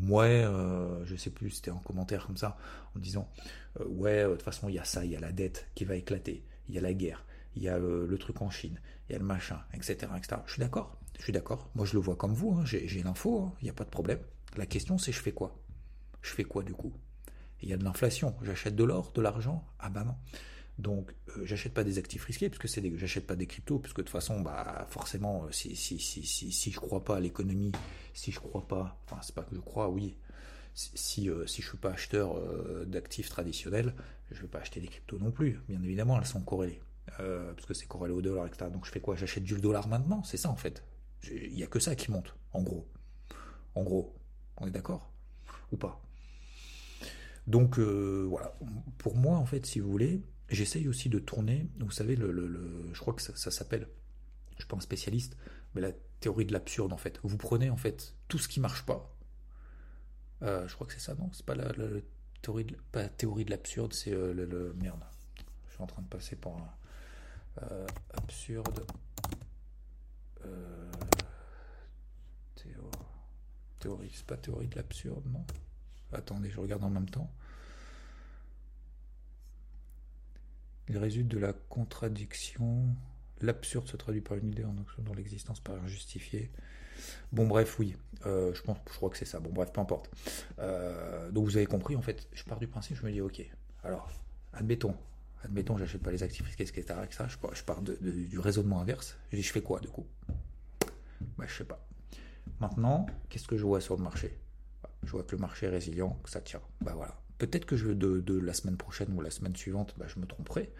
ouais, 0.07 0.43
euh, 0.43 1.05
je 1.05 1.15
sais 1.15 1.29
plus, 1.29 1.51
c'était 1.51 1.71
un 1.71 1.81
commentaire 1.83 2.27
comme 2.27 2.37
ça, 2.37 2.57
en 2.95 2.99
disant, 2.99 3.29
euh, 3.79 3.85
ouais, 3.85 4.23
euh, 4.23 4.29
de 4.29 4.33
toute 4.33 4.43
façon, 4.43 4.69
il 4.69 4.75
y 4.75 4.79
a 4.79 4.83
ça, 4.83 5.05
il 5.05 5.11
y 5.11 5.15
a 5.15 5.19
la 5.19 5.31
dette 5.31 5.67
qui 5.75 5.85
va 5.85 5.95
éclater, 5.95 6.43
il 6.69 6.75
y 6.75 6.77
a 6.77 6.81
la 6.81 6.93
guerre, 6.93 7.25
il 7.55 7.63
y 7.63 7.69
a 7.69 7.77
le, 7.77 8.17
truc 8.17 8.41
en 8.41 8.49
Chine, 8.49 8.79
il 9.09 9.13
y 9.13 9.15
a 9.15 9.19
le 9.19 9.25
machin, 9.25 9.59
etc. 9.73 10.11
etc. 10.17 10.41
Je 10.45 10.53
suis 10.53 10.59
d'accord, 10.59 10.97
je 11.17 11.23
suis 11.23 11.33
d'accord. 11.33 11.69
Moi, 11.75 11.85
je 11.85 11.93
le 11.93 11.99
vois 11.99 12.15
comme 12.15 12.33
vous, 12.33 12.53
hein, 12.53 12.65
j'ai 12.65 13.03
l'info, 13.03 13.39
hein, 13.39 13.53
il 13.61 13.65
n'y 13.65 13.69
a 13.69 13.73
pas 13.73 13.85
de 13.85 13.89
problème. 13.89 14.19
La 14.57 14.65
question, 14.65 14.97
c'est 14.97 15.11
je 15.11 15.19
fais 15.19 15.31
quoi? 15.31 15.57
Je 16.21 16.31
fais 16.31 16.43
quoi 16.43 16.63
du 16.63 16.73
coup? 16.73 16.93
Il 17.61 17.69
y 17.69 17.73
a 17.73 17.77
de 17.77 17.83
l'inflation, 17.83 18.35
j'achète 18.41 18.75
de 18.75 18.83
l'or, 18.83 19.11
de 19.13 19.21
l'argent 19.21 19.65
Ah 19.79 19.89
bah 19.89 20.03
non. 20.03 20.15
Donc, 20.77 21.15
euh, 21.29 21.45
j'achète 21.45 21.73
pas 21.73 21.85
des 21.85 21.97
actifs 21.97 22.25
risqués, 22.25 22.49
puisque 22.49 22.67
c'est 22.67 22.81
des, 22.81 22.97
j'achète 22.97 23.25
pas 23.25 23.35
des 23.35 23.47
cryptos, 23.47 23.79
puisque 23.79 23.97
de 23.97 24.03
toute 24.03 24.11
façon, 24.11 24.41
bah, 24.41 24.85
forcément, 24.89 25.45
euh, 25.45 25.51
si, 25.51 25.75
si, 25.75 25.99
si, 25.99 26.25
si, 26.25 26.51
si 26.51 26.71
je 26.71 26.79
crois 26.79 27.03
pas 27.03 27.17
à 27.17 27.19
l'économie, 27.21 27.71
si 28.13 28.31
je 28.31 28.39
crois 28.39 28.67
pas, 28.67 28.99
enfin, 29.05 29.21
c'est 29.21 29.33
pas 29.33 29.43
que 29.43 29.55
je 29.55 29.61
crois, 29.61 29.89
oui, 29.89 30.17
si, 30.73 31.29
euh, 31.29 31.47
si 31.47 31.61
je 31.61 31.69
suis 31.69 31.77
pas 31.77 31.91
acheteur 31.91 32.35
d'actifs 32.85 33.29
traditionnels, 33.29 33.95
je 34.31 34.41
vais 34.41 34.47
pas 34.47 34.59
acheter 34.59 34.81
des 34.81 34.87
cryptos 34.87 35.17
non 35.17 35.31
plus. 35.31 35.61
Bien 35.69 35.81
évidemment, 35.81 36.19
elles 36.19 36.25
sont 36.25 36.41
corrélées, 36.41 36.81
parce 37.15 37.65
que 37.65 37.73
c'est 37.73 37.87
corrélé 37.87 38.13
au 38.13 38.21
dollar, 38.21 38.45
etc. 38.45 38.69
Donc, 38.71 38.85
je 38.85 38.91
fais 38.91 38.99
quoi? 38.99 39.15
J'achète 39.15 39.43
du 39.43 39.55
dollar 39.55 39.87
maintenant, 39.87 40.23
c'est 40.23 40.37
ça 40.37 40.49
en 40.49 40.57
fait. 40.57 40.83
Il 41.31 41.57
y 41.57 41.63
a 41.63 41.67
que 41.67 41.79
ça 41.79 41.95
qui 41.95 42.11
monte, 42.11 42.35
en 42.51 42.61
gros. 42.61 42.85
En 43.75 43.83
gros, 43.83 44.13
on 44.57 44.67
est 44.67 44.71
d'accord? 44.71 45.09
Ou 45.71 45.77
pas? 45.77 46.01
Donc 47.47 47.79
voilà, 47.79 48.57
pour 48.97 49.15
moi 49.15 49.37
en 49.37 49.45
fait, 49.45 49.65
si 49.65 49.79
vous 49.79 49.89
voulez, 49.89 50.21
J'essaye 50.49 50.87
aussi 50.87 51.09
de 51.09 51.19
tourner, 51.19 51.67
vous 51.79 51.91
savez, 51.91 52.15
le, 52.15 52.89
je 52.93 52.99
crois 52.99 53.13
que 53.13 53.21
ça, 53.21 53.51
s'appelle, 53.51 53.87
je 54.51 54.61
suis 54.61 54.67
pas 54.67 54.77
un 54.77 54.81
spécialiste, 54.81 55.37
mais 55.73 55.81
la 55.81 55.91
théorie 56.19 56.45
de 56.45 56.53
l'absurde 56.53 56.93
en 56.93 56.97
fait. 56.97 57.19
Vous 57.23 57.37
prenez 57.37 57.69
en 57.69 57.77
fait 57.77 58.13
tout 58.27 58.37
ce 58.37 58.47
qui 58.47 58.59
marche 58.59 58.85
pas. 58.85 59.15
Euh, 60.43 60.67
je 60.67 60.75
crois 60.75 60.85
que 60.85 60.93
c'est 60.93 60.99
ça, 60.99 61.15
non? 61.15 61.29
C'est 61.33 61.45
pas 61.45 61.55
la, 61.55 61.71
théorie 62.41 62.65
de, 62.65 62.75
pas 62.91 63.07
théorie 63.07 63.45
de 63.45 63.51
l'absurde, 63.51 63.93
c'est 63.93 64.13
euh, 64.13 64.33
le, 64.33 64.73
merde. 64.73 65.03
Je 65.67 65.73
suis 65.73 65.83
en 65.83 65.87
train 65.87 66.03
de 66.03 66.07
passer 66.07 66.35
pour 66.35 66.57
un 66.57 66.73
euh, 67.63 67.87
absurde. 68.13 68.85
théorie, 73.79 74.11
c'est 74.13 74.25
pas 74.25 74.37
théorie 74.37 74.67
de 74.67 74.75
l'absurde, 74.75 75.25
non? 75.31 75.45
Attendez, 76.11 76.49
je 76.49 76.59
regarde 76.59 76.83
en 76.83 76.89
même 76.89 77.09
temps. 77.09 77.31
Il 80.89 80.97
résulte 80.97 81.27
de 81.27 81.37
la 81.37 81.53
contradiction. 81.53 82.85
L'absurde 83.41 83.87
se 83.87 83.97
traduit 83.97 84.21
par 84.21 84.37
une 84.37 84.47
idée 84.47 84.63
en 84.63 84.75
dans 84.99 85.13
l'existence 85.13 85.59
par 85.59 85.75
injustifiée. 85.83 86.51
Bon, 87.31 87.47
bref, 87.47 87.79
oui. 87.79 87.95
Euh, 88.25 88.53
je 88.53 88.61
pense, 88.61 88.77
je 88.89 88.95
crois 88.95 89.09
que 89.09 89.17
c'est 89.17 89.25
ça. 89.25 89.39
Bon, 89.39 89.51
bref, 89.51 89.71
peu 89.71 89.81
importe. 89.81 90.09
Euh, 90.59 91.31
donc, 91.31 91.45
vous 91.45 91.57
avez 91.57 91.65
compris, 91.65 91.95
en 91.95 92.01
fait, 92.01 92.27
je 92.33 92.43
pars 92.43 92.59
du 92.59 92.67
principe, 92.67 92.97
je 92.97 93.05
me 93.05 93.11
dis, 93.11 93.21
ok, 93.21 93.43
alors, 93.83 94.09
admettons, 94.53 94.95
admettons, 95.43 95.77
j'achète 95.77 96.01
pas 96.01 96.11
les 96.11 96.23
actifs 96.23 96.45
risqués, 96.45 96.63
etc., 96.63 96.99
etc. 97.03 97.25
Je 97.27 97.37
pars, 97.37 97.53
je 97.53 97.63
pars 97.63 97.81
du 97.81 98.39
raisonnement 98.39 98.79
inverse. 98.79 99.17
Je 99.31 99.37
dis, 99.37 99.43
je 99.43 99.51
fais 99.51 99.61
quoi, 99.61 99.79
du 99.79 99.89
coup? 99.89 100.05
Bah, 101.37 101.45
je 101.47 101.53
sais 101.53 101.65
pas. 101.65 101.85
Maintenant, 102.59 103.05
qu'est-ce 103.29 103.47
que 103.47 103.57
je 103.57 103.65
vois 103.65 103.81
sur 103.81 103.97
le 103.97 104.03
marché? 104.03 104.37
Je 105.03 105.11
vois 105.11 105.23
que 105.23 105.35
le 105.35 105.41
marché 105.41 105.67
est 105.67 105.69
résilient, 105.69 106.17
que 106.23 106.29
ça 106.29 106.41
tient. 106.41 106.61
Bah 106.81 106.93
voilà. 106.95 107.15
Peut-être 107.37 107.65
que 107.65 107.75
je, 107.75 107.89
de, 107.89 108.39
la 108.39 108.53
semaine 108.53 108.77
prochaine 108.77 109.11
ou 109.13 109.21
la 109.21 109.31
semaine 109.31 109.55
suivante, 109.55 109.93
bah, 109.97 110.05
je 110.07 110.19
me 110.19 110.25
tromperai. 110.25 110.71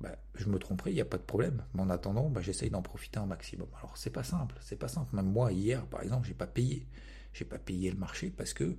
Bah, 0.00 0.14
je 0.34 0.48
me 0.48 0.58
tromperai, 0.58 0.90
il 0.90 0.94
n'y 0.94 1.00
a 1.00 1.06
pas 1.06 1.16
de 1.16 1.22
problème. 1.22 1.64
Mais 1.74 1.82
en 1.82 1.90
attendant, 1.90 2.28
bah, 2.28 2.42
j'essaye 2.42 2.70
d'en 2.70 2.82
profiter 2.82 3.18
un 3.18 3.26
maximum. 3.26 3.68
Alors 3.78 3.96
c'est 3.96 4.10
pas 4.10 4.24
simple, 4.24 4.56
c'est 4.60 4.76
pas 4.76 4.88
simple. 4.88 5.14
Même 5.16 5.30
moi, 5.30 5.52
hier, 5.52 5.86
par 5.86 6.02
exemple, 6.02 6.26
j'ai 6.26 6.34
pas 6.34 6.46
payé. 6.46 6.86
J'ai 7.32 7.44
pas 7.44 7.58
payé 7.58 7.90
le 7.90 7.98
marché 7.98 8.30
parce 8.30 8.54
que, 8.54 8.76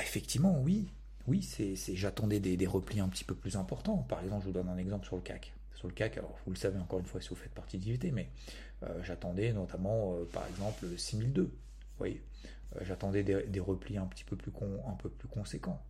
effectivement, 0.00 0.60
oui, 0.60 0.88
oui, 1.28 1.46
j'attendais 1.92 2.40
des, 2.40 2.66
replis 2.66 3.00
un 3.00 3.08
petit 3.08 3.24
peu 3.24 3.34
plus 3.34 3.56
importants. 3.56 3.98
Par 3.98 4.22
exemple, 4.22 4.42
je 4.42 4.46
vous 4.46 4.54
donne 4.54 4.68
un 4.68 4.78
exemple 4.78 5.06
sur 5.06 5.16
le 5.16 5.22
CAC. 5.22 5.52
Sur 5.74 5.88
le 5.88 5.94
CAC, 5.94 6.16
alors 6.16 6.38
vous 6.44 6.52
le 6.52 6.56
savez 6.56 6.78
encore 6.78 6.98
une 6.98 7.04
fois 7.04 7.20
si 7.20 7.28
vous 7.28 7.36
faites 7.36 7.52
partie 7.52 7.78
d'IVT, 7.78 8.10
mais 8.12 8.30
euh, 8.82 9.02
j'attendais 9.04 9.52
notamment, 9.52 10.14
euh, 10.14 10.24
par 10.24 10.46
exemple, 10.46 10.86
6002. 10.96 11.42
Vous 11.42 11.50
voyez, 11.98 12.22
euh, 12.76 12.80
j'attendais 12.82 13.22
des, 13.22 13.60
replis 13.60 13.98
un 13.98 14.06
petit 14.06 14.24
peu 14.24 14.36
plus, 14.36 14.50
un 14.86 14.94
peu 14.94 15.10
plus 15.10 15.28
conséquents. 15.28 15.84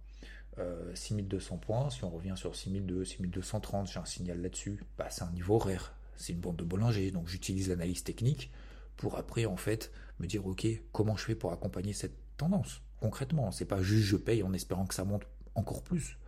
6200 0.95 1.55
euh, 1.55 1.59
points, 1.59 1.91
si 1.91 2.05
on 2.05 2.11
revient 2.11 2.35
sur 2.37 2.55
6200, 2.55 3.17
6230, 3.17 3.89
j'ai 3.89 3.99
un 3.99 4.05
signal 4.05 4.41
là-dessus, 4.41 4.85
bah, 4.97 5.09
c'est 5.11 5.23
un 5.23 5.31
niveau 5.31 5.59
rare, 5.59 5.95
c'est 6.17 6.33
une 6.33 6.41
bande 6.41 6.57
de 6.57 6.65
Bollinger, 6.65 7.11
donc 7.11 7.29
j'utilise 7.29 7.69
l'analyse 7.69 8.05
technique 8.05 8.51
pour 8.97 9.17
après 9.17 9.47
en 9.47 9.57
fait 9.57 9.93
me 10.19 10.27
dire 10.27 10.45
ok 10.47 10.67
comment 10.91 11.17
je 11.17 11.25
fais 11.25 11.35
pour 11.37 11.53
accompagner 11.53 11.93
cette 11.93 12.17
tendance 12.37 12.83
concrètement, 13.01 13.51
c'est 13.51 13.65
pas 13.65 13.83
juste 13.83 14.07
je 14.07 14.17
paye 14.17 14.43
en 14.43 14.53
espérant 14.53 14.87
que 14.87 14.95
ça 14.95 15.05
monte 15.05 15.25
encore 15.55 15.83
plus, 15.83 16.19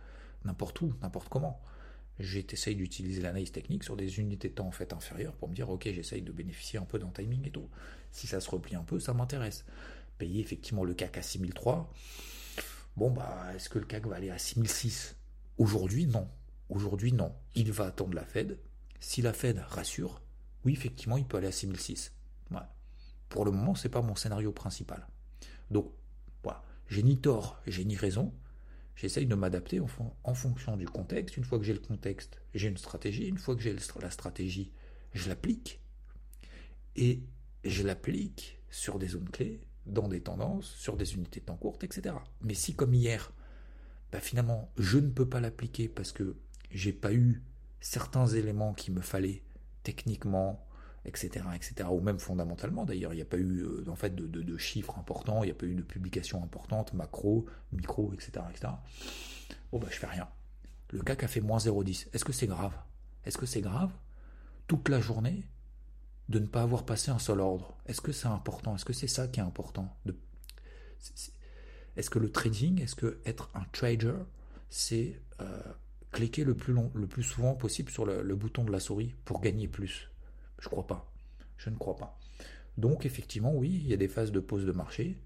n'importe 0.45 0.81
où, 0.81 0.93
n'importe 1.01 1.29
comment. 1.29 1.61
j'essaye 2.19 2.75
d'utiliser 2.75 3.21
l'analyse 3.21 3.51
technique 3.51 3.83
sur 3.83 3.95
des 3.95 4.19
unités 4.19 4.49
de 4.49 4.53
temps 4.53 4.67
en 4.67 4.71
fait 4.71 4.93
inférieures 4.93 5.33
pour 5.33 5.49
me 5.49 5.55
dire 5.55 5.69
ok 5.69 5.83
j'essaye 5.85 6.21
de 6.21 6.31
bénéficier 6.31 6.79
un 6.79 6.85
peu 6.85 6.99
d'un 6.99 7.09
timing 7.09 7.47
et 7.47 7.51
tout. 7.51 7.69
Si 8.11 8.27
ça 8.27 8.39
se 8.39 8.49
replie 8.49 8.75
un 8.75 8.83
peu, 8.83 8.99
ça 8.99 9.13
m'intéresse. 9.13 9.65
Payer 10.17 10.41
effectivement 10.41 10.83
le 10.83 10.93
CAC 10.93 11.17
à 11.17 11.21
6003, 11.21 11.91
bon 12.95 13.11
bah 13.11 13.51
est-ce 13.55 13.69
que 13.69 13.79
le 13.79 13.85
CAC 13.85 14.05
va 14.07 14.15
aller 14.15 14.29
à 14.29 14.37
6006 14.37 15.15
Aujourd'hui 15.57 16.07
non. 16.07 16.29
Aujourd'hui 16.69 17.13
non. 17.13 17.35
Il 17.55 17.71
va 17.71 17.85
attendre 17.85 18.13
la 18.13 18.25
Fed. 18.25 18.59
Si 18.99 19.21
la 19.21 19.33
Fed 19.33 19.59
rassure, 19.67 20.21
oui 20.65 20.73
effectivement 20.73 21.17
il 21.17 21.25
peut 21.25 21.37
aller 21.37 21.47
à 21.47 21.51
6006. 21.51 22.13
Pour 23.31 23.45
le 23.45 23.51
moment 23.51 23.75
c'est 23.75 23.89
pas 23.89 24.01
mon 24.01 24.15
scénario 24.15 24.51
principal. 24.51 25.07
Donc 25.69 25.89
voilà, 26.43 26.63
j'ai 26.87 27.01
ni 27.01 27.17
tort, 27.17 27.61
j'ai 27.65 27.85
ni 27.85 27.95
raison. 27.95 28.33
J'essaye 28.95 29.25
de 29.25 29.35
m'adapter 29.35 29.79
en, 29.79 30.33
fonction 30.35 30.75
du 30.75 30.85
contexte. 30.85 31.37
Une 31.37 31.45
fois 31.45 31.57
que 31.57 31.63
j'ai 31.63 31.73
le 31.73 31.79
contexte, 31.79 32.41
j'ai 32.53 32.67
une 32.67 32.77
stratégie. 32.77 33.25
Une 33.25 33.37
fois 33.37 33.55
que 33.55 33.61
j'ai 33.61 33.73
la 33.73 34.11
stratégie, 34.11 34.73
je 35.13 35.29
l'applique. 35.29 35.79
Et 36.97 37.23
je 37.63 37.83
l'applique 37.83 38.59
sur 38.69 38.99
des 38.99 39.07
zones 39.07 39.29
clés, 39.29 39.61
dans 39.85 40.07
des 40.07 40.21
tendances, 40.21 40.75
sur 40.77 40.97
des 40.97 41.15
unités 41.15 41.39
de 41.39 41.45
temps 41.45 41.57
courtes, 41.57 41.83
etc. 41.83 42.15
Mais 42.41 42.53
si 42.53 42.75
comme 42.75 42.93
hier, 42.93 43.31
bah 44.11 44.19
finalement, 44.19 44.69
je 44.77 44.99
ne 44.99 45.09
peux 45.09 45.27
pas 45.27 45.39
l'appliquer 45.39 45.87
parce 45.87 46.11
que 46.11 46.35
j'ai 46.69 46.93
pas 46.93 47.13
eu 47.13 47.41
certains 47.79 48.27
éléments 48.27 48.73
qu'il 48.73 48.93
me 48.93 49.01
fallait 49.01 49.43
techniquement, 49.83 50.65
etc., 51.05 51.45
etc., 51.55 51.89
ou 51.91 51.99
même 51.99 52.19
fondamentalement 52.19 52.85
d'ailleurs, 52.85 53.13
il 53.13 53.17
n'y 53.17 53.21
a 53.21 53.25
pas 53.25 53.37
eu 53.37 53.63
euh, 53.63 53.85
en 53.87 53.95
fait 53.95 54.15
de, 54.15 54.57
chiffres 54.57 54.97
importants, 54.99 55.43
il 55.43 55.47
n'y 55.47 55.51
a 55.51 55.55
pas 55.55 55.65
eu 55.65 55.75
de 55.75 55.81
publications 55.81 56.43
importantes, 56.43 56.93
macro, 56.93 57.45
micro, 57.71 58.13
etc., 58.13 58.45
etc. 58.51 58.73
Bon 59.71 59.79
bah 59.79 59.87
je 59.89 59.97
fais 59.97 60.07
rien. 60.07 60.27
Le 60.91 61.01
CAC 61.01 61.23
a 61.23 61.27
fait 61.27 61.41
moins 61.41 61.57
0,10. 61.57 62.07
Est-ce 62.13 62.25
que 62.25 62.33
c'est 62.33 62.47
grave? 62.47 62.73
Est-ce 63.25 63.37
que 63.37 63.45
c'est 63.45 63.61
grave? 63.61 63.91
Toute 64.67 64.89
la 64.89 64.99
journée? 64.99 65.47
De 66.29 66.39
ne 66.39 66.45
pas 66.45 66.61
avoir 66.61 66.85
passé 66.85 67.11
un 67.11 67.19
seul 67.19 67.39
ordre 67.39 67.77
Est-ce 67.85 68.01
que 68.01 68.11
c'est 68.11 68.27
important? 68.27 68.75
Est-ce 68.75 68.85
que 68.85 68.93
c'est 68.93 69.07
ça 69.07 69.27
qui 69.27 69.39
est 69.39 69.43
important? 69.43 69.97
Est-ce 71.95 72.09
que 72.09 72.19
le 72.19 72.31
trading, 72.31 72.81
est-ce 72.81 72.95
que 72.95 73.19
être 73.25 73.49
un 73.53 73.65
trader, 73.71 74.15
c'est 74.69 75.19
euh, 75.41 75.61
cliquer 76.11 76.43
le 76.43 76.55
plus, 76.55 76.73
long, 76.73 76.91
le 76.93 77.07
plus 77.07 77.23
souvent 77.23 77.55
possible 77.55 77.91
sur 77.91 78.05
le 78.05 78.35
bouton 78.35 78.63
de 78.63 78.71
la 78.71 78.79
souris 78.79 79.15
pour 79.25 79.41
gagner 79.41 79.67
plus? 79.67 80.09
Je 80.59 80.69
crois 80.69 80.87
pas. 80.87 81.11
Je 81.57 81.69
ne 81.69 81.75
crois 81.75 81.95
pas. 81.95 82.17
Donc 82.77 83.05
effectivement, 83.05 83.53
oui, 83.53 83.69
il 83.83 83.87
y 83.87 83.93
a 83.93 83.97
des 83.97 84.07
phases 84.07 84.31
de 84.31 84.39
pause 84.39 84.65
de 84.65 84.71
marché 84.71 85.19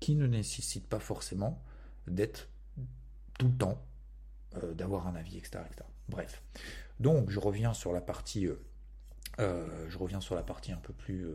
qui 0.00 0.14
ne 0.14 0.26
nécessitent 0.26 0.88
pas 0.88 0.98
forcément 0.98 1.62
d'être 2.06 2.48
tout 3.38 3.48
le 3.48 3.56
temps, 3.56 3.84
euh, 4.56 4.74
d'avoir 4.74 5.06
un 5.06 5.14
avis, 5.14 5.38
etc., 5.38 5.60
Bref. 6.08 6.42
Donc 7.00 7.30
je 7.30 7.38
reviens 7.38 7.72
sur 7.72 7.92
la 7.92 8.00
partie. 8.00 8.46
Euh, 8.46 8.60
euh, 9.38 9.88
je 9.88 9.98
reviens 9.98 10.20
sur 10.20 10.34
la 10.34 10.42
partie 10.42 10.72
un 10.72 10.76
peu 10.76 10.92
plus, 10.92 11.26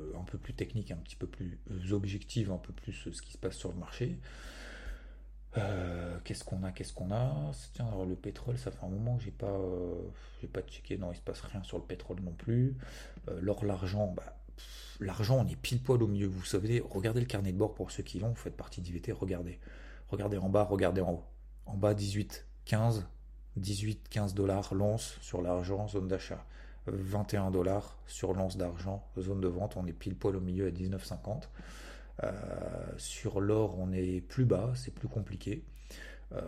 plus 0.41 0.53
technique, 0.53 0.91
un 0.91 0.97
petit 0.97 1.15
peu 1.15 1.27
plus 1.27 1.59
objective, 1.91 2.51
un 2.51 2.57
peu 2.57 2.73
plus 2.73 3.09
ce 3.11 3.21
qui 3.21 3.33
se 3.33 3.37
passe 3.37 3.55
sur 3.55 3.69
le 3.71 3.77
marché. 3.77 4.19
qu'est-ce 6.23 6.43
qu'on 6.43 6.63
a 6.63 6.71
Qu'est-ce 6.71 6.93
qu'on 6.93 7.11
a? 7.11 7.51
Tiens, 7.73 7.87
alors 7.87 8.05
le 8.05 8.15
pétrole, 8.15 8.57
ça 8.57 8.71
fait 8.71 8.85
un 8.85 8.89
moment 8.89 9.17
que 9.17 9.23
j'ai 9.23 9.31
pas, 9.31 9.59
j'ai 10.41 10.47
pas 10.47 10.61
checké. 10.61 10.97
Non, 10.97 11.11
il 11.11 11.15
se 11.15 11.21
passe 11.21 11.41
rien 11.41 11.63
sur 11.63 11.77
le 11.77 11.83
pétrole 11.83 12.19
non 12.21 12.33
plus. 12.33 12.75
Euh, 13.29 13.39
l'or, 13.41 13.65
l'argent, 13.65 14.07
bah, 14.07 14.37
l'argent, 14.99 15.37
on 15.37 15.47
est 15.47 15.55
pile 15.55 15.81
poil 15.81 16.01
au 16.03 16.07
milieu. 16.07 16.27
Vous 16.27 16.45
savez, 16.45 16.83
regardez 16.87 17.19
le 17.19 17.25
carnet 17.25 17.51
de 17.51 17.57
bord 17.57 17.73
pour 17.73 17.91
ceux 17.91 18.03
qui 18.03 18.19
l'ont, 18.19 18.29
vous 18.29 18.35
faites 18.35 18.57
partie 18.57 18.81
d'IVT, 18.81 19.11
regardez. 19.11 19.59
Regardez 20.09 20.37
en 20.37 20.49
bas, 20.49 20.63
regardez 20.63 21.01
en 21.01 21.13
haut. 21.13 21.23
En 21.65 21.75
bas, 21.75 21.93
18, 21.93 22.45
15, 22.65 23.07
18, 23.57 24.07
15 24.09 24.33
dollars 24.33 24.73
l'once 24.73 25.17
sur 25.21 25.41
l'argent, 25.41 25.87
zone 25.87 26.07
d'achat. 26.07 26.45
21 26.87 27.51
dollars 27.51 27.97
sur 28.07 28.33
l'once 28.33 28.57
d'argent, 28.57 29.07
zone 29.19 29.41
de 29.41 29.47
vente, 29.47 29.77
on 29.77 29.85
est 29.85 29.93
pile 29.93 30.15
poil 30.15 30.35
au 30.35 30.41
milieu 30.41 30.67
à 30.67 30.71
19,50. 30.71 31.43
Euh, 32.23 32.31
sur 32.97 33.41
l'or, 33.41 33.77
on 33.77 33.91
est 33.91 34.21
plus 34.21 34.45
bas, 34.45 34.71
c'est 34.75 34.93
plus 34.93 35.07
compliqué. 35.07 35.63
Euh, 36.33 36.41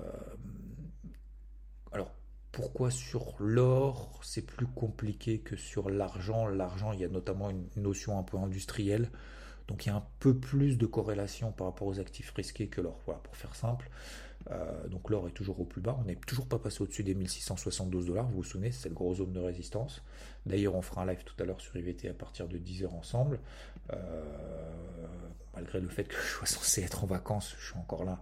alors, 1.92 2.12
pourquoi 2.52 2.90
sur 2.90 3.36
l'or 3.40 4.20
c'est 4.24 4.42
plus 4.42 4.66
compliqué 4.66 5.40
que 5.40 5.56
sur 5.56 5.90
l'argent? 5.90 6.48
L'argent, 6.48 6.92
il 6.92 7.00
y 7.00 7.06
a 7.06 7.10
notamment 7.10 7.50
une 7.50 7.68
notion 7.78 8.18
un 8.18 8.24
peu 8.24 8.38
industrielle, 8.38 9.12
donc 9.68 9.86
il 9.86 9.90
y 9.90 9.92
a 9.92 9.96
un 9.96 10.06
peu 10.20 10.36
plus 10.36 10.78
de 10.78 10.86
corrélation 10.88 11.52
par 11.52 11.68
rapport 11.68 11.88
aux 11.88 12.00
actifs 12.00 12.32
risqués 12.32 12.68
que 12.68 12.82
l'or. 12.82 13.00
Voilà, 13.06 13.20
pour 13.22 13.36
faire 13.36 13.56
simple. 13.56 13.90
Euh, 14.52 14.88
donc 14.88 15.10
l'or 15.10 15.28
est 15.28 15.32
toujours 15.32 15.60
au 15.60 15.66
plus 15.66 15.82
bas, 15.82 15.98
on 16.00 16.06
n'est 16.06 16.16
toujours 16.16 16.48
pas 16.48 16.60
passé 16.60 16.82
au-dessus 16.82 17.04
des 17.04 17.14
1672 17.14 18.08
dollars, 18.08 18.28
vous 18.28 18.38
vous 18.38 18.44
souvenez, 18.44 18.72
c'est 18.72 18.84
cette 18.84 18.94
grosse 18.94 19.18
zone 19.18 19.34
de 19.34 19.40
résistance. 19.40 20.02
D'ailleurs, 20.46 20.76
on 20.76 20.82
fera 20.82 21.04
un 21.04 21.06
live 21.06 21.24
tout 21.24 21.36
à 21.42 21.46
l'heure 21.46 21.62
sur 21.62 21.76
IVT 21.76 22.10
à 22.10 22.14
partir 22.14 22.48
de 22.48 22.58
10h 22.58 22.88
ensemble. 22.88 23.40
Euh, 23.94 23.98
malgré 25.54 25.80
le 25.80 25.90
fait 25.90 26.06
que 26.06 26.16
je 26.24 26.28
sois 26.28 26.48
censé 26.48 26.82
être 26.82 27.04
en 27.04 27.08
vacances, 27.08 27.56
je 27.60 27.66
suis 27.68 27.78
encore 27.78 28.04
là 28.04 28.22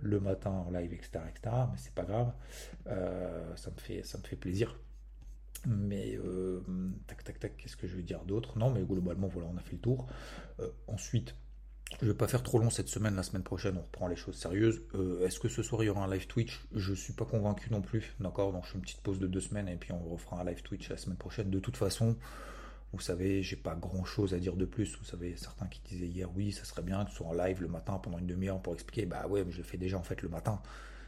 le 0.00 0.18
matin 0.18 0.50
en 0.50 0.70
live, 0.70 0.92
etc. 0.92 1.20
etc. 1.28 1.54
mais 1.70 1.76
c'est 1.76 1.94
pas 1.94 2.04
grave. 2.04 2.32
Euh, 2.88 3.54
ça, 3.56 3.70
me 3.70 3.78
fait, 3.78 4.02
ça 4.02 4.18
me 4.18 4.24
fait 4.24 4.36
plaisir. 4.36 4.76
Mais 5.64 6.18
tac 7.06 7.22
tac 7.22 7.38
tac, 7.38 7.56
qu'est-ce 7.56 7.76
que 7.76 7.86
je 7.86 7.94
veux 7.94 8.02
dire 8.02 8.24
d'autre? 8.24 8.58
Non, 8.58 8.70
mais 8.70 8.82
globalement, 8.82 9.28
voilà, 9.28 9.48
on 9.52 9.56
a 9.56 9.60
fait 9.60 9.74
le 9.74 9.78
tour. 9.78 10.08
Ensuite, 10.88 11.36
je 12.00 12.06
vais 12.06 12.14
pas 12.14 12.28
faire 12.28 12.42
trop 12.42 12.58
long 12.58 12.70
cette 12.70 12.88
semaine. 12.88 13.14
La 13.14 13.22
semaine 13.22 13.42
prochaine, 13.42 13.76
on 13.76 13.82
reprend 13.82 14.06
les 14.06 14.16
choses 14.16 14.36
sérieuses. 14.36 14.82
Est-ce 15.22 15.38
que 15.38 15.48
ce 15.48 15.62
soir 15.62 15.82
il 15.82 15.86
y 15.86 15.88
aura 15.88 16.04
un 16.04 16.10
live 16.10 16.26
Twitch? 16.26 16.60
Je 16.74 16.94
suis 16.94 17.12
pas 17.12 17.24
convaincu 17.24 17.70
non 17.70 17.80
plus. 17.80 18.14
D'accord, 18.20 18.52
donc 18.52 18.64
je 18.64 18.70
fais 18.70 18.76
une 18.76 18.82
petite 18.82 19.00
pause 19.00 19.18
de 19.18 19.26
deux 19.26 19.40
semaines 19.40 19.68
et 19.68 19.76
puis 19.76 19.92
on 19.92 19.98
refera 19.98 20.40
un 20.40 20.44
live 20.44 20.62
Twitch 20.62 20.88
la 20.88 20.96
semaine 20.96 21.18
prochaine. 21.18 21.50
De 21.50 21.58
toute 21.58 21.76
façon, 21.76 22.16
vous 22.92 23.00
savez, 23.00 23.42
j'ai 23.42 23.56
pas 23.56 23.74
grand 23.74 24.04
chose 24.04 24.34
à 24.34 24.38
dire 24.38 24.56
de 24.56 24.64
plus. 24.64 24.96
Vous 24.98 25.04
savez, 25.04 25.36
certains 25.36 25.66
qui 25.66 25.80
disaient 25.88 26.06
hier, 26.06 26.28
oui, 26.34 26.52
ça 26.52 26.64
serait 26.64 26.82
bien 26.82 27.04
que 27.04 27.10
ce 27.10 27.16
soit 27.16 27.26
en 27.26 27.34
live 27.34 27.62
le 27.62 27.68
matin 27.68 27.98
pendant 28.02 28.18
une 28.18 28.26
demi-heure 28.26 28.60
pour 28.60 28.74
expliquer. 28.74 29.06
Bah 29.06 29.26
ouais, 29.28 29.44
je 29.50 29.58
le 29.58 29.62
fais 29.62 29.78
déjà 29.78 29.98
en 29.98 30.02
fait 30.02 30.22
le 30.22 30.28
matin. 30.28 30.60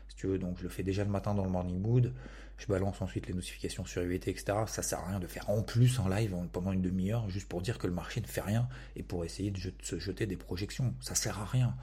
Si 0.09 0.17
tu 0.17 0.27
veux, 0.27 0.39
donc 0.39 0.59
je 0.59 0.63
le 0.63 0.69
fais 0.69 0.83
déjà 0.83 1.05
le 1.05 1.11
matin 1.11 1.35
dans 1.35 1.45
le 1.45 1.51
morning 1.51 1.81
mood. 1.81 2.13
Je 2.57 2.67
balance 2.67 3.03
ensuite 3.03 3.27
les 3.27 3.35
notifications 3.35 3.85
sur 3.85 4.03
UVT, 4.03 4.31
etc. 4.31 4.59
Ça 4.67 4.83
sert 4.83 5.01
à 5.01 5.09
rien 5.09 5.19
de 5.19 5.27
faire 5.27 5.51
en 5.51 5.63
plus 5.63 5.99
en 5.99 6.09
live 6.09 6.37
pendant 6.53 6.73
une 6.73 6.83
demi-heure 6.83 7.29
juste 7.29 7.49
pour 7.49 7.63
dire 7.63 7.79
que 7.79 7.87
le 7.87 7.93
marché 7.93 8.21
ne 8.21 8.27
fait 8.27 8.41
rien 8.41 8.69
et 8.95 9.03
pour 9.03 9.25
essayer 9.25 9.51
de 9.51 9.59
se 9.83 9.99
jeter 9.99 10.27
des 10.27 10.37
projections. 10.37 10.95
Ça 11.01 11.15
sert 11.15 11.41
à 11.41 11.45
rien. 11.45 11.77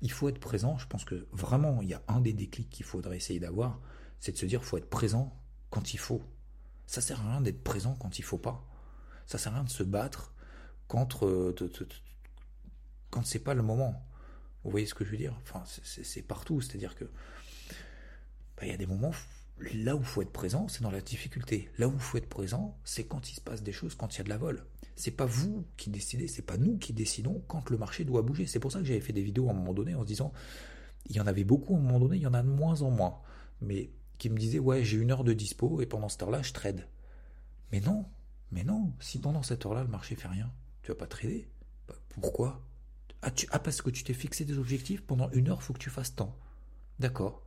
Il 0.00 0.12
faut 0.12 0.28
être 0.28 0.38
présent. 0.38 0.78
Je 0.78 0.86
pense 0.86 1.04
que 1.04 1.26
vraiment, 1.32 1.82
il 1.82 1.88
y 1.88 1.94
a 1.94 2.02
un 2.08 2.20
des 2.20 2.32
déclics 2.32 2.70
qu'il 2.70 2.86
faudrait 2.86 3.16
essayer 3.16 3.40
d'avoir, 3.40 3.80
c'est 4.20 4.32
de 4.32 4.36
se 4.36 4.46
dire, 4.46 4.64
faut 4.64 4.76
être 4.78 4.90
présent 4.90 5.36
quand 5.70 5.92
il 5.94 5.98
faut. 5.98 6.22
Ça 6.86 7.00
sert 7.00 7.20
à 7.20 7.30
rien 7.32 7.40
d'être 7.40 7.62
présent 7.62 7.96
quand 7.98 8.18
il 8.18 8.22
faut 8.22 8.38
pas. 8.38 8.64
Ça 9.26 9.38
sert 9.38 9.52
à 9.52 9.56
rien 9.56 9.64
de 9.64 9.70
se 9.70 9.82
battre 9.82 10.34
contre 10.86 11.26
euh, 11.26 11.54
quand 13.10 13.24
c'est 13.26 13.38
pas 13.38 13.54
le 13.54 13.62
moment. 13.62 14.06
Vous 14.64 14.70
voyez 14.70 14.86
ce 14.86 14.94
que 14.94 15.04
je 15.04 15.10
veux 15.10 15.16
dire? 15.16 15.34
Enfin, 15.42 15.64
c'est 15.64 16.22
partout. 16.22 16.60
C'est-à-dire 16.60 16.94
que 16.94 17.10
il 18.66 18.70
y 18.70 18.74
a 18.74 18.78
des 18.78 18.86
moments 18.86 19.12
là 19.74 19.96
où 19.96 20.00
il 20.00 20.04
faut 20.04 20.22
être 20.22 20.32
présent, 20.32 20.68
c'est 20.68 20.82
dans 20.82 20.90
la 20.90 21.00
difficulté. 21.00 21.70
Là 21.78 21.88
où 21.88 21.92
il 21.92 22.00
faut 22.00 22.18
être 22.18 22.28
présent, 22.28 22.76
c'est 22.84 23.04
quand 23.04 23.30
il 23.30 23.34
se 23.34 23.40
passe 23.40 23.62
des 23.62 23.72
choses, 23.72 23.94
quand 23.94 24.14
il 24.14 24.18
y 24.18 24.20
a 24.20 24.24
de 24.24 24.28
la 24.28 24.38
vol. 24.38 24.64
C'est 24.96 25.10
pas 25.12 25.26
vous 25.26 25.64
qui 25.76 25.90
décidez, 25.90 26.28
c'est 26.28 26.42
pas 26.42 26.56
nous 26.56 26.78
qui 26.78 26.92
décidons 26.92 27.42
quand 27.48 27.70
le 27.70 27.78
marché 27.78 28.04
doit 28.04 28.22
bouger. 28.22 28.46
C'est 28.46 28.60
pour 28.60 28.72
ça 28.72 28.80
que 28.80 28.84
j'avais 28.84 29.00
fait 29.00 29.12
des 29.12 29.22
vidéos 29.22 29.48
à 29.48 29.52
un 29.52 29.54
moment 29.54 29.72
donné 29.72 29.94
en 29.94 30.02
se 30.02 30.06
disant, 30.06 30.32
il 31.06 31.16
y 31.16 31.20
en 31.20 31.26
avait 31.26 31.44
beaucoup 31.44 31.74
à 31.74 31.78
un 31.78 31.80
moment 31.80 32.00
donné, 32.00 32.16
il 32.16 32.22
y 32.22 32.26
en 32.26 32.34
a 32.34 32.42
de 32.42 32.48
moins 32.48 32.82
en 32.82 32.90
moins, 32.90 33.20
mais 33.60 33.90
qui 34.18 34.30
me 34.30 34.38
disaient 34.38 34.58
ouais 34.58 34.84
j'ai 34.84 34.98
une 34.98 35.10
heure 35.10 35.24
de 35.24 35.32
dispo 35.32 35.80
et 35.80 35.86
pendant 35.86 36.08
cette 36.08 36.22
heure-là 36.22 36.42
je 36.42 36.52
trade. 36.52 36.86
Mais 37.72 37.80
non, 37.80 38.06
mais 38.50 38.64
non, 38.64 38.92
si 39.00 39.18
pendant 39.18 39.42
cette 39.42 39.64
heure-là, 39.64 39.82
le 39.82 39.88
marché 39.88 40.14
fait 40.14 40.28
rien, 40.28 40.52
tu 40.82 40.88
vas 40.88 40.96
pas 40.96 41.06
trader. 41.06 41.48
Bah, 41.88 41.94
pourquoi? 42.20 42.62
Ah, 43.22 43.30
ah, 43.50 43.58
parce 43.58 43.80
que 43.80 43.90
tu 43.90 44.04
t'es 44.04 44.14
fixé 44.14 44.44
des 44.44 44.58
objectifs, 44.58 45.00
pendant 45.02 45.30
une 45.30 45.48
heure, 45.48 45.62
faut 45.62 45.72
que 45.72 45.78
tu 45.78 45.90
fasses 45.90 46.14
tant. 46.14 46.36
D'accord. 46.98 47.41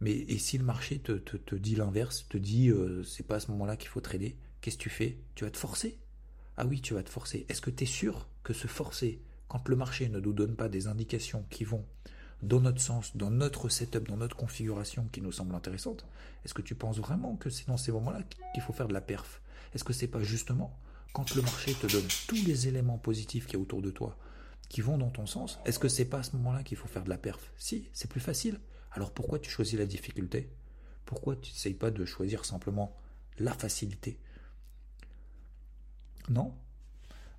Mais 0.00 0.12
et 0.12 0.38
si 0.38 0.56
le 0.58 0.64
marché 0.64 0.98
te, 0.98 1.12
te, 1.12 1.54
dit 1.54 1.76
l'inverse, 1.76 2.26
te 2.28 2.38
dit 2.38 2.70
euh, 2.70 3.02
c'est 3.02 3.26
pas 3.26 3.36
à 3.36 3.40
ce 3.40 3.50
moment-là 3.50 3.76
qu'il 3.76 3.88
faut 3.88 4.00
trader, 4.00 4.36
qu'est-ce 4.60 4.78
que 4.78 4.82
tu 4.82 4.90
fais? 4.90 5.18
Tu 5.34 5.44
vas 5.44 5.50
te 5.50 5.58
forcer? 5.58 5.98
Ah 6.56 6.66
oui, 6.66 6.80
tu 6.80 6.94
vas 6.94 7.02
te 7.02 7.10
forcer. 7.10 7.46
Est-ce 7.48 7.60
que 7.60 7.70
tu 7.70 7.84
es 7.84 7.86
sûr 7.86 8.28
que 8.42 8.52
se 8.52 8.66
forcer, 8.66 9.20
quand 9.48 9.68
le 9.68 9.76
marché 9.76 10.08
ne 10.08 10.20
nous 10.20 10.32
donne 10.32 10.56
pas 10.56 10.68
des 10.68 10.86
indications 10.86 11.44
qui 11.50 11.64
vont 11.64 11.84
dans 12.42 12.60
notre 12.60 12.80
sens, 12.80 13.16
dans 13.16 13.30
notre 13.30 13.68
setup, 13.68 14.08
dans 14.08 14.16
notre 14.16 14.36
configuration 14.36 15.06
qui 15.12 15.20
nous 15.20 15.32
semble 15.32 15.54
intéressante, 15.54 16.06
est-ce 16.44 16.54
que 16.54 16.62
tu 16.62 16.74
penses 16.74 16.98
vraiment 16.98 17.36
que 17.36 17.50
c'est 17.50 17.66
dans 17.66 17.76
ces 17.76 17.92
moments-là 17.92 18.22
qu'il 18.54 18.62
faut 18.62 18.72
faire 18.72 18.88
de 18.88 18.94
la 18.94 19.02
perf? 19.02 19.42
Est-ce 19.74 19.84
que 19.84 19.92
c'est 19.92 20.08
pas 20.08 20.22
justement 20.22 20.78
quand 21.12 21.34
le 21.34 21.42
marché 21.42 21.74
te 21.74 21.86
donne 21.86 22.06
tous 22.28 22.46
les 22.46 22.68
éléments 22.68 22.98
positifs 22.98 23.46
qui 23.46 23.54
y 23.54 23.56
a 23.56 23.60
autour 23.60 23.82
de 23.82 23.90
toi, 23.90 24.16
qui 24.68 24.80
vont 24.80 24.96
dans 24.96 25.10
ton 25.10 25.26
sens, 25.26 25.58
est-ce 25.64 25.78
que 25.78 25.88
c'est 25.88 26.04
pas 26.04 26.18
à 26.18 26.22
ce 26.22 26.36
moment-là 26.36 26.62
qu'il 26.62 26.76
faut 26.76 26.88
faire 26.88 27.04
de 27.04 27.08
la 27.08 27.18
perf? 27.18 27.52
Si, 27.56 27.88
c'est 27.92 28.08
plus 28.08 28.20
facile. 28.20 28.60
Alors 28.92 29.12
pourquoi 29.12 29.38
tu 29.38 29.50
choisis 29.50 29.78
la 29.78 29.86
difficulté? 29.86 30.50
Pourquoi 31.04 31.36
tu 31.36 31.52
n'essayes 31.52 31.74
pas 31.74 31.90
de 31.90 32.04
choisir 32.04 32.44
simplement 32.44 32.96
la 33.38 33.52
facilité? 33.52 34.18
Non? 36.28 36.54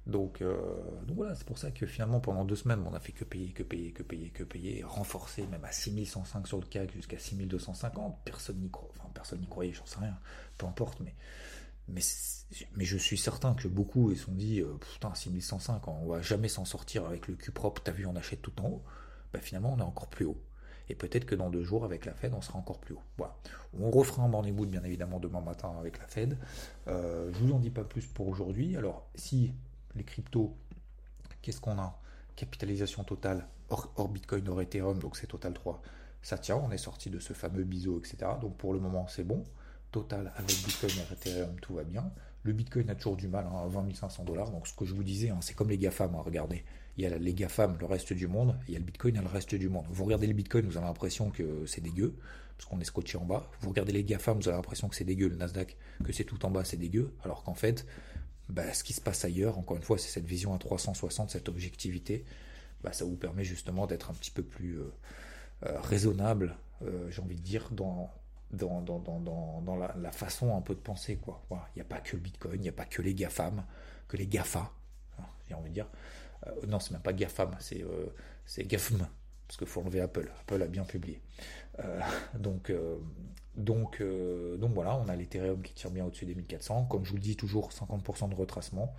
Donc, 0.07 0.41
donc 0.41 1.15
voilà, 1.15 1.35
c'est 1.35 1.45
pour 1.45 1.59
ça 1.59 1.69
que 1.71 1.85
finalement 1.85 2.19
pendant 2.19 2.43
deux 2.43 2.55
semaines, 2.55 2.83
on 2.87 2.93
a 2.93 2.99
fait 2.99 3.11
que 3.11 3.23
payer, 3.23 3.53
que 3.53 3.63
payer, 3.63 3.91
que 3.91 4.01
payer, 4.01 4.29
que 4.29 4.43
payer, 4.43 4.83
renforcer 4.83 5.45
même 5.47 5.63
à 5.63 5.71
6105 5.71 6.47
sur 6.47 6.57
le 6.59 6.65
CAC 6.65 6.91
jusqu'à 6.91 7.19
6250. 7.19 8.17
Personne 8.25 8.59
n'y 8.59 8.69
croit, 8.71 8.89
enfin 8.97 9.09
personne 9.13 9.39
n'y 9.39 9.47
croyait, 9.47 9.73
j'en 9.73 9.85
sais 9.85 9.99
rien, 9.99 10.17
peu 10.57 10.65
importe, 10.65 10.99
mais 11.01 11.15
mais, 11.87 12.85
je 12.85 12.97
suis 12.97 13.17
certain 13.17 13.53
que 13.53 13.67
beaucoup 13.67 14.13
se 14.15 14.23
sont 14.23 14.31
dit 14.31 14.61
putain 14.93 15.13
6105, 15.13 15.87
on 15.87 16.07
va 16.07 16.21
jamais 16.21 16.47
s'en 16.47 16.65
sortir 16.65 17.05
avec 17.05 17.27
le 17.27 17.35
cul 17.35 17.51
propre. 17.51 17.81
T'as 17.83 17.91
vu, 17.91 18.05
on 18.05 18.15
achète 18.15 18.41
tout 18.41 18.59
en 18.61 18.67
haut. 18.67 18.83
Bah, 19.33 19.39
finalement, 19.39 19.73
on 19.73 19.79
est 19.79 19.83
encore 19.83 20.09
plus 20.09 20.25
haut. 20.25 20.41
Et 20.91 20.95
peut-être 20.95 21.23
que 21.23 21.35
dans 21.35 21.49
deux 21.49 21.63
jours, 21.63 21.85
avec 21.85 22.03
la 22.03 22.13
Fed, 22.13 22.33
on 22.33 22.41
sera 22.41 22.59
encore 22.59 22.77
plus 22.77 22.95
haut. 22.95 23.01
Voilà. 23.17 23.33
On 23.79 23.89
refera 23.89 24.23
un 24.23 24.27
morning 24.27 24.53
mood, 24.53 24.69
bien 24.69 24.83
évidemment, 24.83 25.21
demain 25.21 25.39
matin 25.39 25.71
avec 25.79 25.97
la 25.99 26.05
Fed. 26.05 26.37
Euh, 26.89 27.31
je 27.31 27.39
vous 27.39 27.53
en 27.53 27.59
dis 27.59 27.69
pas 27.69 27.85
plus 27.85 28.05
pour 28.07 28.27
aujourd'hui. 28.27 28.75
Alors, 28.75 29.07
si 29.15 29.53
les 29.95 30.03
cryptos, 30.03 30.53
qu'est-ce 31.41 31.61
qu'on 31.61 31.79
a? 31.79 31.97
Capitalisation 32.35 33.05
totale, 33.05 33.47
hors, 33.69 34.09
Bitcoin, 34.09 34.49
hors 34.49 34.61
Ethereum, 34.61 34.99
donc 34.99 35.15
c'est 35.15 35.27
Total 35.27 35.53
3. 35.53 35.81
Ça 36.23 36.37
tient, 36.37 36.57
on 36.57 36.71
est 36.71 36.77
sorti 36.77 37.09
de 37.09 37.19
ce 37.19 37.31
fameux 37.31 37.63
biseau, 37.63 37.97
etc. 37.97 38.33
Donc 38.41 38.57
pour 38.57 38.73
le 38.73 38.81
moment, 38.81 39.07
c'est 39.07 39.23
bon. 39.23 39.45
Total 39.93 40.33
avec 40.35 40.57
Bitcoin 40.65 40.91
et 40.91 41.13
Ethereum, 41.13 41.57
tout 41.61 41.75
va 41.75 41.85
bien. 41.85 42.11
Le 42.43 42.51
Bitcoin 42.51 42.89
a 42.89 42.95
toujours 42.95 43.15
du 43.15 43.29
mal 43.29 43.45
hein, 43.45 43.63
à 43.63 43.67
20 43.69 43.95
500 43.95 44.25
dollars. 44.25 44.51
Donc 44.51 44.67
ce 44.67 44.73
que 44.73 44.83
je 44.83 44.93
vous 44.93 45.03
disais, 45.03 45.29
hein, 45.29 45.39
c'est 45.39 45.53
comme 45.53 45.69
les 45.69 45.77
GAFAM, 45.77 46.13
hein, 46.15 46.21
regardez 46.21 46.65
il 46.97 47.03
y 47.03 47.07
a 47.07 47.17
les 47.17 47.33
GAFAM, 47.33 47.77
le 47.79 47.85
reste 47.85 48.13
du 48.13 48.27
monde, 48.27 48.57
il 48.67 48.73
y 48.73 48.75
a 48.75 48.79
le 48.79 48.85
Bitcoin, 48.85 49.15
il 49.15 49.17
y 49.17 49.19
a 49.19 49.23
le 49.23 49.29
reste 49.29 49.55
du 49.55 49.69
monde. 49.69 49.85
Vous 49.89 50.03
regardez 50.05 50.27
le 50.27 50.33
Bitcoin, 50.33 50.65
vous 50.65 50.77
avez 50.77 50.87
l'impression 50.87 51.29
que 51.29 51.65
c'est 51.65 51.81
dégueu, 51.81 52.15
parce 52.57 52.69
qu'on 52.69 52.79
est 52.79 52.85
scotché 52.85 53.17
en 53.17 53.25
bas. 53.25 53.49
Vous 53.61 53.69
regardez 53.69 53.91
les 53.91 54.03
GAFAM, 54.03 54.37
vous 54.37 54.47
avez 54.47 54.57
l'impression 54.57 54.87
que 54.87 54.95
c'est 54.95 55.03
dégueu, 55.03 55.29
le 55.29 55.35
Nasdaq, 55.35 55.77
que 56.03 56.11
c'est 56.11 56.25
tout 56.25 56.45
en 56.45 56.51
bas, 56.51 56.63
c'est 56.63 56.77
dégueu, 56.77 57.13
alors 57.23 57.43
qu'en 57.43 57.55
fait, 57.55 57.85
bah, 58.49 58.73
ce 58.73 58.83
qui 58.83 58.93
se 58.93 59.01
passe 59.01 59.23
ailleurs, 59.25 59.57
encore 59.57 59.77
une 59.77 59.83
fois, 59.83 59.97
c'est 59.97 60.09
cette 60.09 60.25
vision 60.25 60.53
à 60.53 60.57
360, 60.57 61.31
cette 61.31 61.49
objectivité, 61.49 62.25
bah, 62.83 62.91
ça 62.93 63.05
vous 63.05 63.15
permet 63.15 63.43
justement 63.43 63.87
d'être 63.87 64.11
un 64.11 64.13
petit 64.13 64.31
peu 64.31 64.43
plus 64.43 64.79
euh, 64.79 64.91
euh, 65.65 65.79
raisonnable, 65.79 66.57
euh, 66.83 67.09
j'ai 67.09 67.21
envie 67.21 67.35
de 67.35 67.41
dire, 67.41 67.69
dans, 67.71 68.11
la, 68.51 70.11
façon 70.11 70.55
un 70.55 70.61
peu 70.61 70.75
de 70.75 70.79
penser. 70.79 71.17
Quoi. 71.17 71.41
Il 71.49 71.77
n'y 71.77 71.81
a 71.81 71.85
pas 71.85 71.99
que 71.99 72.15
le 72.15 72.21
Bitcoin, 72.21 72.55
il 72.55 72.61
n'y 72.61 72.69
a 72.69 72.73
pas 72.73 72.85
que 72.85 73.01
les 73.01 73.13
GAFAM, 73.13 73.63
que 74.07 74.17
les 74.17 74.27
GAFA, 74.27 74.71
hein, 75.19 75.23
j'ai 75.47 75.55
envie 75.55 75.69
de 75.69 75.75
dire. 75.75 75.87
Euh, 76.47 76.51
non, 76.67 76.79
c'est 76.79 76.91
même 76.91 77.01
pas 77.01 77.13
GAFAM, 77.13 77.55
c'est 77.59 77.83
euh, 77.83 78.07
c'est 78.45 78.63
GAFM, 78.63 79.07
parce 79.47 79.57
qu'il 79.57 79.67
faut 79.67 79.81
enlever 79.81 80.01
Apple. 80.01 80.31
Apple 80.41 80.61
a 80.61 80.67
bien 80.67 80.83
publié. 80.83 81.21
Euh, 81.79 81.99
donc, 82.37 82.71
donc, 83.55 84.01
donc 84.01 84.73
voilà, 84.73 84.95
on 84.97 85.07
a 85.07 85.15
l'Ethereum 85.15 85.61
qui 85.61 85.73
tire 85.73 85.91
bien 85.91 86.05
au-dessus 86.05 86.25
des 86.25 86.35
1400. 86.35 86.85
Comme 86.85 87.05
je 87.05 87.11
vous 87.11 87.17
le 87.17 87.21
dis 87.21 87.35
toujours, 87.35 87.69
50% 87.71 88.29
de 88.29 88.35
retracement. 88.35 88.95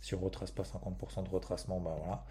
Si 0.00 0.14
on 0.14 0.20
ne 0.20 0.24
retrace 0.24 0.50
pas 0.50 0.62
50% 0.62 1.24
de 1.24 1.30
retracement, 1.30 1.80
ben 1.80 1.94
voilà. 1.98 2.24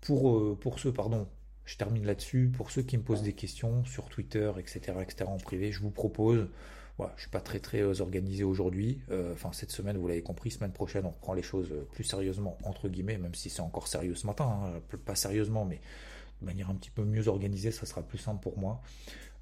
Pour, 0.00 0.58
pour 0.58 0.78
ceux, 0.78 0.92
pardon, 0.92 1.28
je 1.64 1.76
termine 1.76 2.04
là-dessus. 2.04 2.50
Pour 2.54 2.70
ceux 2.70 2.82
qui 2.82 2.98
me 2.98 3.02
posent 3.02 3.22
des 3.22 3.34
questions 3.34 3.84
sur 3.84 4.08
Twitter, 4.08 4.50
etc., 4.58 4.98
etc., 5.00 5.24
en 5.26 5.36
privé, 5.36 5.72
je 5.72 5.80
vous 5.80 5.90
propose 5.90 6.48
je 7.08 7.16
je 7.16 7.20
suis 7.22 7.30
pas 7.30 7.40
très 7.40 7.60
très 7.60 7.80
euh, 7.80 8.00
organisé 8.00 8.44
aujourd'hui. 8.44 9.00
Euh, 9.10 9.32
enfin, 9.34 9.50
cette 9.52 9.70
semaine, 9.70 9.96
vous 9.96 10.08
l'avez 10.08 10.22
compris, 10.22 10.50
semaine 10.50 10.72
prochaine, 10.72 11.04
on 11.06 11.12
prend 11.12 11.34
les 11.34 11.42
choses 11.42 11.70
euh, 11.72 11.86
plus 11.92 12.04
sérieusement, 12.04 12.58
entre 12.64 12.88
guillemets, 12.88 13.18
même 13.18 13.34
si 13.34 13.50
c'est 13.50 13.60
encore 13.60 13.88
sérieux 13.88 14.14
ce 14.14 14.26
matin, 14.26 14.60
hein, 14.64 14.96
pas 15.04 15.14
sérieusement, 15.14 15.64
mais 15.64 15.80
de 16.40 16.46
manière 16.46 16.70
un 16.70 16.74
petit 16.74 16.90
peu 16.90 17.04
mieux 17.04 17.28
organisée, 17.28 17.70
ça 17.70 17.86
sera 17.86 18.02
plus 18.02 18.18
simple 18.18 18.40
pour 18.40 18.58
moi. 18.58 18.80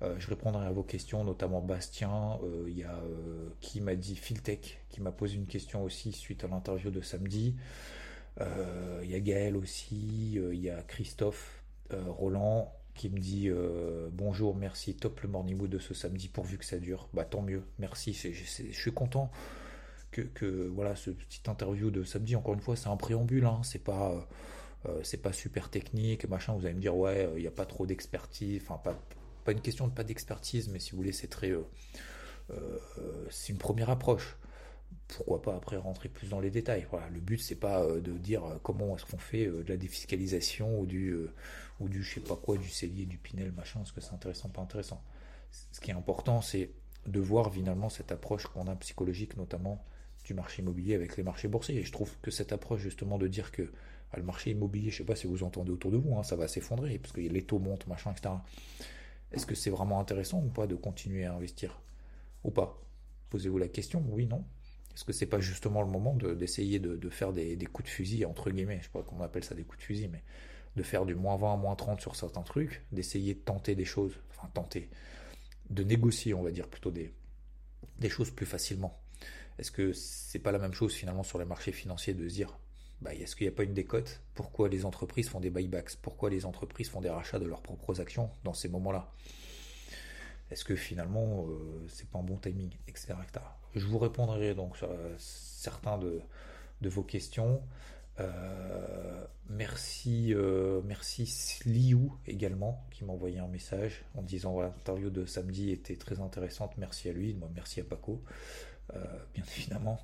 je 0.03 0.27
répondrai 0.29 0.67
à 0.67 0.73
vos 0.73 0.83
questions, 0.83 1.23
notamment 1.23 1.61
Bastien. 1.61 2.41
Il 2.67 2.77
y 2.77 2.83
a 2.83 3.01
qui 3.61 3.81
m'a 3.81 3.95
dit 3.95 4.17
Philtech, 4.17 4.81
qui 4.89 5.01
m'a 5.01 5.13
posé 5.13 5.37
une 5.37 5.47
question 5.47 5.85
aussi 5.85 6.11
suite 6.11 6.43
à 6.43 6.49
l'interview 6.49 6.91
de 6.91 7.01
samedi. 7.01 7.55
Il 8.41 9.09
y 9.09 9.15
a 9.15 9.21
Gaël 9.21 9.57
aussi. 9.57 10.33
Il 10.33 10.61
y 10.61 10.71
a 10.71 10.83
Christophe, 10.83 11.63
Roland 11.91 12.73
qui 12.99 13.09
me 13.09 13.19
dit 13.19 13.49
euh, 13.49 14.09
bonjour, 14.13 14.57
merci, 14.57 14.95
top 14.95 15.21
le 15.21 15.29
morning 15.29 15.57
mood 15.57 15.71
de 15.71 15.79
ce 15.79 15.95
samedi 15.95 16.29
pourvu 16.29 16.59
que 16.59 16.65
ça 16.65 16.79
dure. 16.79 17.09
Bah 17.15 17.25
tant 17.25 17.41
mieux, 17.41 17.63
merci. 17.79 18.13
je 18.13 18.73
suis 18.73 18.93
content 18.93 19.31
que, 20.11 20.67
voilà 20.67 20.97
ce 20.97 21.11
petit 21.11 21.43
interview 21.49 21.91
de 21.91 22.03
samedi. 22.03 22.35
Encore 22.35 22.55
une 22.55 22.61
fois, 22.61 22.75
c'est 22.77 22.89
un 22.89 22.97
préambule, 22.97 23.47
hein, 23.47 23.61
c'est 23.63 23.83
pas 23.83 24.29
euh, 24.87 25.01
c'est 25.05 25.23
pas 25.23 25.33
super 25.33 25.71
technique, 25.71 26.29
machin. 26.29 26.55
Vous 26.55 26.67
allez 26.67 26.75
me 26.75 26.81
dire 26.81 26.97
ouais, 26.97 27.31
il 27.37 27.41
n'y 27.41 27.47
a 27.47 27.53
pas 27.53 27.67
trop 27.67 27.87
d'expertise, 27.87 28.61
enfin 28.63 28.79
pas 28.79 29.01
pas 29.45 29.53
une 29.53 29.61
question 29.61 29.87
de 29.87 29.93
pas 29.93 30.05
d'expertise, 30.05 30.69
mais 30.69 30.81
si 30.81 30.91
vous 30.91 30.97
voulez, 30.99 31.13
c'est 31.13 31.29
très 31.29 31.51
euh, 31.53 31.63
c'est 33.31 33.53
une 33.53 33.59
première 33.59 33.91
approche 33.91 34.37
pourquoi 35.07 35.41
pas 35.41 35.55
après 35.55 35.77
rentrer 35.77 36.09
plus 36.09 36.29
dans 36.29 36.41
les 36.41 36.51
détails. 36.51 36.87
Voilà, 36.91 37.09
le 37.11 37.21
but 37.21 37.39
c'est 37.39 37.55
pas 37.55 37.87
de 37.87 38.13
dire 38.13 38.43
comment 38.63 38.97
est-ce 38.97 39.05
qu'on 39.05 39.19
fait 39.19 39.47
de 39.47 39.65
la 39.67 39.77
défiscalisation 39.77 40.81
ou 40.81 40.87
du 40.87 41.15
ou 41.81 41.89
du 41.89 42.03
je 42.03 42.15
sais 42.15 42.21
pas 42.21 42.37
quoi, 42.37 42.57
du 42.57 42.69
cellier, 42.69 43.07
du 43.07 43.19
pinel, 43.19 43.53
machin, 43.53 43.83
est-ce 43.83 43.93
que 43.93 44.01
c'est 44.01 44.15
intéressant, 44.15 44.49
pas 44.49 44.63
intéressant. 44.63 45.03
Ce 45.73 45.81
qui 45.81 45.91
est 45.91 45.95
important, 45.95 46.43
c'est 46.43 46.71
de 47.07 47.21
voir 47.21 47.53
finalement 47.53 47.89
cette 47.89 48.13
approche 48.13 48.47
qu'on 48.47 48.67
a 48.67 48.77
psychologique, 48.77 49.37
notamment 49.37 49.85
du 50.25 50.35
marché 50.35 50.63
immobilier 50.63 50.95
avec 50.95 51.17
les 51.17 51.23
marchés 51.23 51.49
boursiers. 51.49 51.77
Et 51.77 51.83
je 51.83 51.93
trouve 51.93 52.13
que 52.21 52.31
cette 52.31 52.53
approche 52.53 52.81
justement 52.81 53.19
de 53.19 53.29
dire 53.29 53.51
que 53.51 53.73
ah, 54.13 54.17
le 54.17 54.23
marché 54.23 54.51
immobilier, 54.51 54.91
je 54.91 54.99
sais 54.99 55.05
pas 55.05 55.17
si 55.17 55.27
vous 55.27 55.43
entendez 55.43 55.71
autour 55.71 55.91
de 55.91 55.97
vous, 55.97 56.17
hein, 56.17 56.23
ça 56.23 56.37
va 56.37 56.49
s'effondrer 56.49 56.99
parce 56.99 57.13
que 57.13 57.21
les 57.21 57.43
taux 57.43 57.59
montent, 57.59 57.87
machin, 57.87 58.13
etc. 58.13 58.35
Est-ce 59.33 59.47
que 59.47 59.55
c'est 59.55 59.71
vraiment 59.71 60.01
intéressant 60.01 60.43
ou 60.43 60.49
pas 60.49 60.67
de 60.67 60.75
continuer 60.75 61.25
à 61.25 61.35
investir 61.35 61.81
Ou 62.45 62.51
pas? 62.51 62.81
Posez-vous 63.31 63.59
la 63.59 63.69
question, 63.69 64.03
oui, 64.09 64.27
non 64.27 64.45
Est-ce 64.95 65.05
que 65.05 65.13
c'est 65.13 65.27
pas 65.27 65.41
justement 65.41 65.83
le 65.83 65.89
moment 65.89 66.15
d'essayer 66.15 66.79
de, 66.79 67.11
faire 67.11 67.35
des, 67.35 67.59
coups 67.71 67.89
de 67.89 67.93
fusil, 67.93 68.25
entre 68.25 68.51
guillemets, 68.51 68.79
je 68.79 68.85
sais 68.85 68.91
pas 68.91 69.03
comment 69.03 69.21
on 69.21 69.25
appelle 69.25 69.45
ça 69.45 69.55
des 69.55 69.65
coups 69.65 69.79
de 69.79 69.85
fusil, 69.85 70.09
mais 70.09 70.23
de 70.79 70.83
faire 70.83 71.05
du 71.05 71.15
moins 71.15 71.37
20 71.37 71.57
moins 71.57 71.75
30 71.75 72.01
sur 72.01 72.17
certains 72.17 72.43
trucs, 72.43 72.83
d'essayer 72.93 73.35
de 73.35 73.41
tenter 73.41 73.75
des 73.75 73.85
choses, 73.85 74.15
enfin 74.31 74.49
tenter, 74.55 74.89
de 75.69 75.83
négocier, 75.83 76.33
on 76.33 76.43
va 76.43 76.51
dire 76.51 76.69
plutôt 76.69 76.91
des, 76.91 77.13
des 77.99 78.09
choses 78.09 78.31
plus 78.31 78.47
facilement. 78.47 78.99
Est-ce 79.59 79.73
que 79.73 79.93
c'est 79.93 80.39
pas 80.39 80.53
la 80.53 80.59
même 80.59 80.73
chose 80.73 80.95
finalement 80.95 81.25
sur 81.25 81.39
les 81.39 81.45
marchés 81.45 81.73
financiers 81.73 82.15
de 82.15 82.29
se 82.29 82.35
dire, 82.35 82.57
bah, 83.03 83.13
est-ce 83.13 83.35
qu'il 83.37 83.47
n'y 83.47 83.53
a 83.53 83.57
pas 83.57 83.65
une 83.65 83.75
décote? 83.75 84.21
Pourquoi 84.35 84.69
les 84.69 84.85
entreprises 84.85 85.29
font 85.29 85.41
des 85.41 85.51
buybacks? 85.51 85.97
Pourquoi 86.01 86.31
les 86.31 86.47
entreprises 86.47 86.89
font 86.89 87.01
des 87.01 87.11
rachats 87.11 87.41
de 87.41 87.47
leurs 87.47 87.63
propres 87.63 88.01
actions 88.01 88.31
dans 88.45 88.55
ces 88.55 88.69
moments-là? 88.69 89.13
Est-ce 90.51 90.65
que 90.65 90.77
finalement 90.77 91.47
euh, 91.49 91.87
c'est 91.89 92.09
pas 92.09 92.21
un 92.21 92.23
bon 92.23 92.37
timing, 92.37 92.71
etc., 92.87 93.15
Je 93.75 93.85
vous 93.85 93.99
répondrai 93.99 94.55
donc 94.55 94.77
sur 94.77 94.91
euh, 94.91 95.15
certains 95.19 95.99
de 95.99 96.89
vos 96.89 97.03
questions. 97.03 97.61
Euh, 98.21 99.25
merci, 99.49 100.35
euh, 100.35 100.81
merci 100.85 101.27
Sliou 101.27 102.17
également 102.27 102.85
qui 102.91 103.05
m'a 103.05 103.13
envoyé 103.13 103.39
un 103.39 103.47
message 103.47 104.05
en 104.15 104.23
disant 104.23 104.53
voilà 104.53 104.71
l'interview 104.71 105.11
de 105.11 105.25
samedi 105.25 105.71
était 105.71 105.97
très 105.97 106.21
intéressante. 106.21 106.77
Merci 106.79 107.09
à 107.09 107.13
lui, 107.13 107.35
moi 107.35 107.49
merci 107.55 107.81
à 107.81 107.85
Paco, 107.85 108.23
euh, 108.95 109.05
bien 109.35 109.45
évidemment. 109.57 110.01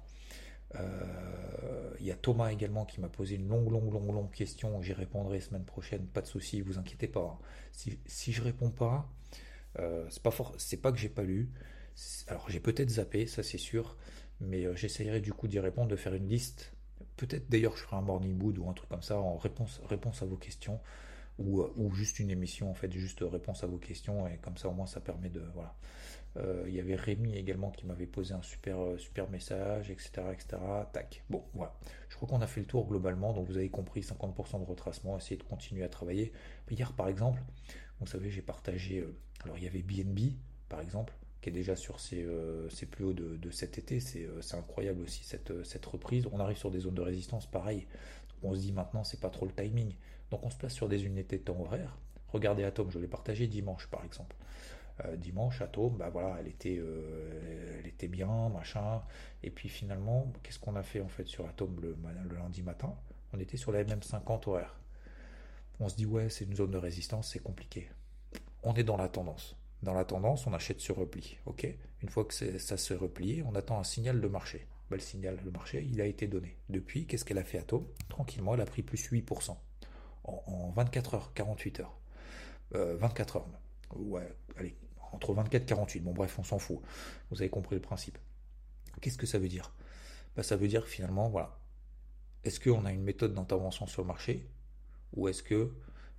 Il 2.00 2.06
y 2.06 2.10
a 2.10 2.16
Thomas 2.16 2.50
également 2.50 2.84
qui 2.84 3.00
m'a 3.00 3.08
posé 3.08 3.36
une 3.36 3.46
longue, 3.46 3.70
longue, 3.70 3.92
longue, 3.92 4.12
longue 4.12 4.30
question. 4.32 4.82
J'y 4.82 4.92
répondrai 4.92 5.38
semaine 5.38 5.64
prochaine, 5.64 6.04
pas 6.06 6.20
de 6.20 6.26
souci, 6.26 6.60
vous 6.62 6.78
inquiétez 6.78 7.06
pas. 7.06 7.38
Hein. 7.40 7.92
Si, 8.06 8.32
je 8.32 8.42
réponds 8.42 8.70
pas, 8.70 9.08
c'est 10.10 10.20
pas 10.20 10.32
c'est 10.58 10.76
pas 10.78 10.90
que 10.90 10.98
j'ai 10.98 11.08
pas 11.08 11.22
lu. 11.22 11.48
Alors 12.26 12.50
j'ai 12.50 12.58
peut-être 12.58 12.90
zappé, 12.90 13.28
ça 13.28 13.44
c'est 13.44 13.56
sûr, 13.56 13.96
mais 14.40 14.66
j'essayerai 14.74 15.20
du 15.20 15.32
coup 15.32 15.46
d'y 15.46 15.60
répondre, 15.60 15.88
de 15.88 15.96
faire 15.96 16.14
une 16.14 16.26
liste 16.26 16.73
Peut-être 17.16 17.48
d'ailleurs 17.48 17.76
je 17.76 17.82
ferai 17.82 17.96
un 17.96 18.02
morning 18.02 18.36
mood 18.36 18.58
ou 18.58 18.68
un 18.68 18.72
truc 18.72 18.88
comme 18.88 19.02
ça 19.02 19.18
en 19.18 19.36
réponse, 19.36 19.80
réponse 19.88 20.22
à 20.22 20.26
vos 20.26 20.36
questions 20.36 20.80
ou, 21.38 21.60
euh, 21.60 21.72
ou, 21.76 21.92
juste 21.92 22.20
une 22.20 22.30
émission 22.30 22.70
en 22.70 22.74
fait, 22.74 22.92
juste 22.92 23.20
réponse 23.22 23.64
à 23.64 23.66
vos 23.66 23.78
questions 23.78 24.26
et 24.28 24.36
comme 24.38 24.56
ça 24.56 24.68
au 24.68 24.72
moins 24.72 24.86
ça 24.86 25.00
permet 25.00 25.28
de 25.28 25.42
voilà. 25.54 25.74
Euh, 26.36 26.64
il 26.66 26.74
y 26.74 26.80
avait 26.80 26.96
Rémi 26.96 27.36
également 27.36 27.70
qui 27.70 27.86
m'avait 27.86 28.06
posé 28.06 28.34
un 28.34 28.42
super 28.42 28.80
euh, 28.80 28.98
super 28.98 29.30
message, 29.30 29.90
etc., 29.90 30.10
etc. 30.32 30.56
Tac. 30.92 31.22
Bon, 31.30 31.44
voilà. 31.54 31.76
Je 32.08 32.16
crois 32.16 32.28
qu'on 32.28 32.40
a 32.40 32.46
fait 32.48 32.60
le 32.60 32.66
tour 32.66 32.86
globalement, 32.88 33.32
donc 33.32 33.46
vous 33.46 33.56
avez 33.56 33.70
compris 33.70 34.00
50% 34.00 34.60
de 34.60 34.64
retracement, 34.64 35.16
essayez 35.16 35.36
de 35.36 35.44
continuer 35.44 35.84
à 35.84 35.88
travailler. 35.88 36.32
Hier 36.70 36.92
par 36.92 37.08
exemple, 37.08 37.42
vous 38.00 38.06
savez, 38.06 38.30
j'ai 38.30 38.42
partagé. 38.42 39.06
alors 39.44 39.56
il 39.58 39.64
y 39.64 39.68
avait 39.68 39.82
BNB 39.82 40.34
par 40.68 40.80
exemple 40.80 41.14
qui 41.44 41.50
est 41.50 41.52
déjà 41.52 41.76
sur 41.76 42.00
ses, 42.00 42.24
euh, 42.24 42.70
plus 42.90 43.04
hauts 43.04 43.12
de, 43.12 43.50
cet 43.50 43.76
été. 43.76 43.98
Euh, 44.16 44.40
c'est 44.40 44.56
incroyable 44.56 45.02
aussi 45.02 45.24
cette, 45.24 45.50
euh, 45.50 45.62
cette 45.62 45.84
reprise. 45.84 46.26
On 46.32 46.40
arrive 46.40 46.56
sur 46.56 46.70
des 46.70 46.80
zones 46.80 46.94
de 46.94 47.02
résistance, 47.02 47.44
pareil. 47.44 47.86
on 48.42 48.54
se 48.54 48.60
dit 48.60 48.72
maintenant, 48.72 49.04
c'est 49.04 49.20
pas 49.20 49.28
trop 49.28 49.44
le 49.44 49.52
timing. 49.52 49.94
Donc 50.30 50.42
on 50.42 50.48
se 50.48 50.56
place 50.56 50.72
sur 50.72 50.88
des 50.88 51.04
unités 51.04 51.36
de 51.36 51.42
temps 51.42 51.60
horaire. 51.60 51.98
Regardez 52.28 52.64
Atom, 52.64 52.90
je 52.90 52.98
l'ai 52.98 53.08
partagé 53.08 53.46
dimanche 53.46 53.88
par 53.88 54.02
exemple. 54.06 54.34
dimanche, 55.18 55.60
Atom, 55.60 55.98
bah 55.98 56.08
voilà, 56.08 56.38
elle 56.40 56.48
était, 56.48 56.80
elle 57.78 57.86
était 57.86 58.08
bien, 58.08 58.48
machin. 58.48 59.02
Et 59.42 59.50
puis 59.50 59.68
finalement, 59.68 60.32
qu'est-ce 60.42 60.58
qu'on 60.58 60.76
a 60.76 60.82
fait 60.82 61.02
en 61.02 61.08
fait 61.08 61.26
sur 61.26 61.46
Atom 61.46 61.78
le, 61.82 61.94
le 62.30 62.36
lundi 62.36 62.62
matin? 62.62 62.96
On 63.34 63.38
était 63.38 63.58
sur 63.58 63.70
la 63.70 63.84
MM50 63.84 64.48
horaire. 64.48 64.80
On 65.78 65.90
se 65.90 65.94
dit 65.94 66.06
ouais, 66.06 66.30
c'est 66.30 66.46
une 66.46 66.56
zone 66.56 66.70
de 66.70 66.78
résistance, 66.78 67.28
c'est 67.32 67.42
compliqué. 67.42 67.90
On 68.62 68.72
est 68.74 68.84
dans 68.84 68.96
la 68.96 69.08
tendance 69.08 69.56
dans 69.84 69.94
la 69.94 70.04
tendance, 70.04 70.46
on 70.46 70.52
achète 70.52 70.80
sur 70.80 70.96
repli. 70.96 71.38
ok? 71.46 71.66
Une 72.02 72.08
fois 72.08 72.24
que 72.24 72.34
ça 72.58 72.76
se 72.76 72.94
replie, 72.94 73.42
on 73.46 73.54
attend 73.54 73.78
un 73.78 73.84
signal 73.84 74.20
de 74.20 74.28
marché. 74.28 74.66
bah, 74.90 74.96
le 74.96 75.02
signal, 75.02 75.38
le 75.44 75.50
marché, 75.50 75.86
il 75.90 76.00
a 76.00 76.06
été 76.06 76.26
donné. 76.26 76.56
Depuis, 76.68 77.06
qu'est-ce 77.06 77.24
qu'elle 77.24 77.38
a 77.38 77.44
fait 77.44 77.58
Atom 77.58 77.86
Tranquillement, 78.08 78.54
elle 78.54 78.60
a 78.60 78.66
pris 78.66 78.82
plus 78.82 79.10
8% 79.10 79.56
en, 80.24 80.70
24 80.70 81.14
heures, 81.14 81.34
48 81.34 81.80
heures. 81.80 81.96
24 82.72 83.36
euh, 83.36 83.38
heures. 83.38 83.48
Ouais, 83.96 84.34
allez, 84.56 84.76
entre 85.12 85.32
24 85.32 85.62
et 85.62 85.66
48. 85.66 86.00
Bon, 86.00 86.12
bref, 86.12 86.38
on 86.38 86.42
s'en 86.42 86.58
fout. 86.58 86.80
Vous 87.30 87.40
avez 87.40 87.50
compris 87.50 87.76
le 87.76 87.82
principe. 87.82 88.18
Qu'est-ce 89.00 89.18
que 89.18 89.26
ça 89.26 89.38
veut 89.38 89.48
dire? 89.48 89.74
Bah, 90.36 90.42
Ça 90.42 90.56
veut 90.56 90.68
dire 90.68 90.86
finalement, 90.86 91.28
voilà, 91.28 91.58
est-ce 92.42 92.60
qu'on 92.60 92.84
a 92.84 92.92
une 92.92 93.02
méthode 93.02 93.34
d'intervention 93.34 93.86
sur 93.86 94.02
le 94.02 94.08
marché? 94.08 94.48
Ou 95.14 95.28
est-ce 95.28 95.42
que 95.42 95.72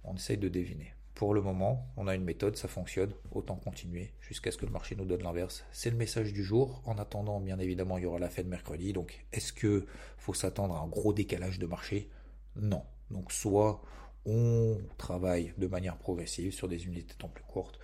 on 0.04 0.16
essaye 0.16 0.38
de 0.38 0.50
deviner? 0.50 0.94
Pour 1.16 1.34
le 1.34 1.42
moment, 1.42 1.88
on 1.96 2.08
a 2.08 2.14
une 2.14 2.26
méthode, 2.26 2.58
ça 2.58 2.68
fonctionne, 2.68 3.14
autant 3.32 3.56
continuer 3.56 4.12
jusqu'à 4.20 4.52
ce 4.52 4.58
que 4.58 4.66
le 4.66 4.72
marché 4.74 4.98
nous 4.98 5.06
donne 5.06 5.24
l'inverse. 5.24 5.64
C'est 5.72 5.90
le 5.90 5.96
message 5.96 6.34
du 6.34 6.44
jour. 6.44 6.82
En 6.84 6.98
attendant, 6.98 7.40
bien 7.40 7.58
évidemment, 7.58 7.98
il 7.98 8.04
y 8.04 8.06
aura 8.06 8.20
la 8.20 8.30
fête 8.30 8.48
mercredi. 8.48 8.92
Donc, 8.92 9.26
est-ce 9.32 9.54
que 9.54 9.86
faut 10.18 10.34
s'attendre 10.34 10.76
à 10.76 10.82
un 10.82 10.88
gros 10.88 11.14
décalage 11.14 11.58
de 11.58 11.68
marché? 11.68 12.10
Non. 12.58 12.84
Donc, 13.12 13.32
soit 13.32 13.82
on 14.26 14.78
travaille 14.98 15.54
de 15.58 15.68
manière 15.68 15.98
progressive 15.98 16.52
sur 16.52 16.68
des 16.68 16.86
unités 16.86 17.14
de 17.14 17.18
temps 17.18 17.30
plus 17.30 17.46
courtes, 17.46 17.80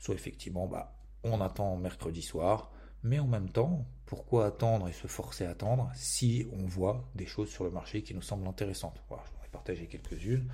soit 0.00 0.16
effectivement, 0.16 0.66
bah, 0.66 0.96
on 1.22 1.40
attend 1.40 1.76
mercredi 1.76 2.20
soir, 2.20 2.72
mais 3.04 3.20
en 3.20 3.28
même 3.28 3.48
temps, 3.48 3.86
pourquoi 4.06 4.46
attendre 4.46 4.88
et 4.88 4.92
se 4.92 5.06
forcer 5.06 5.44
à 5.44 5.50
attendre 5.50 5.90
si 5.94 6.48
on 6.52 6.66
voit 6.66 7.08
des 7.14 7.26
choses 7.26 7.48
sur 7.48 7.62
le 7.62 7.70
marché 7.70 8.02
qui 8.02 8.12
nous 8.12 8.22
semblent 8.22 8.48
intéressantes? 8.48 9.00
Voilà, 9.08 9.22
je 9.24 9.42
vais 9.42 9.50
partager 9.52 9.86
quelques-unes. 9.86 10.50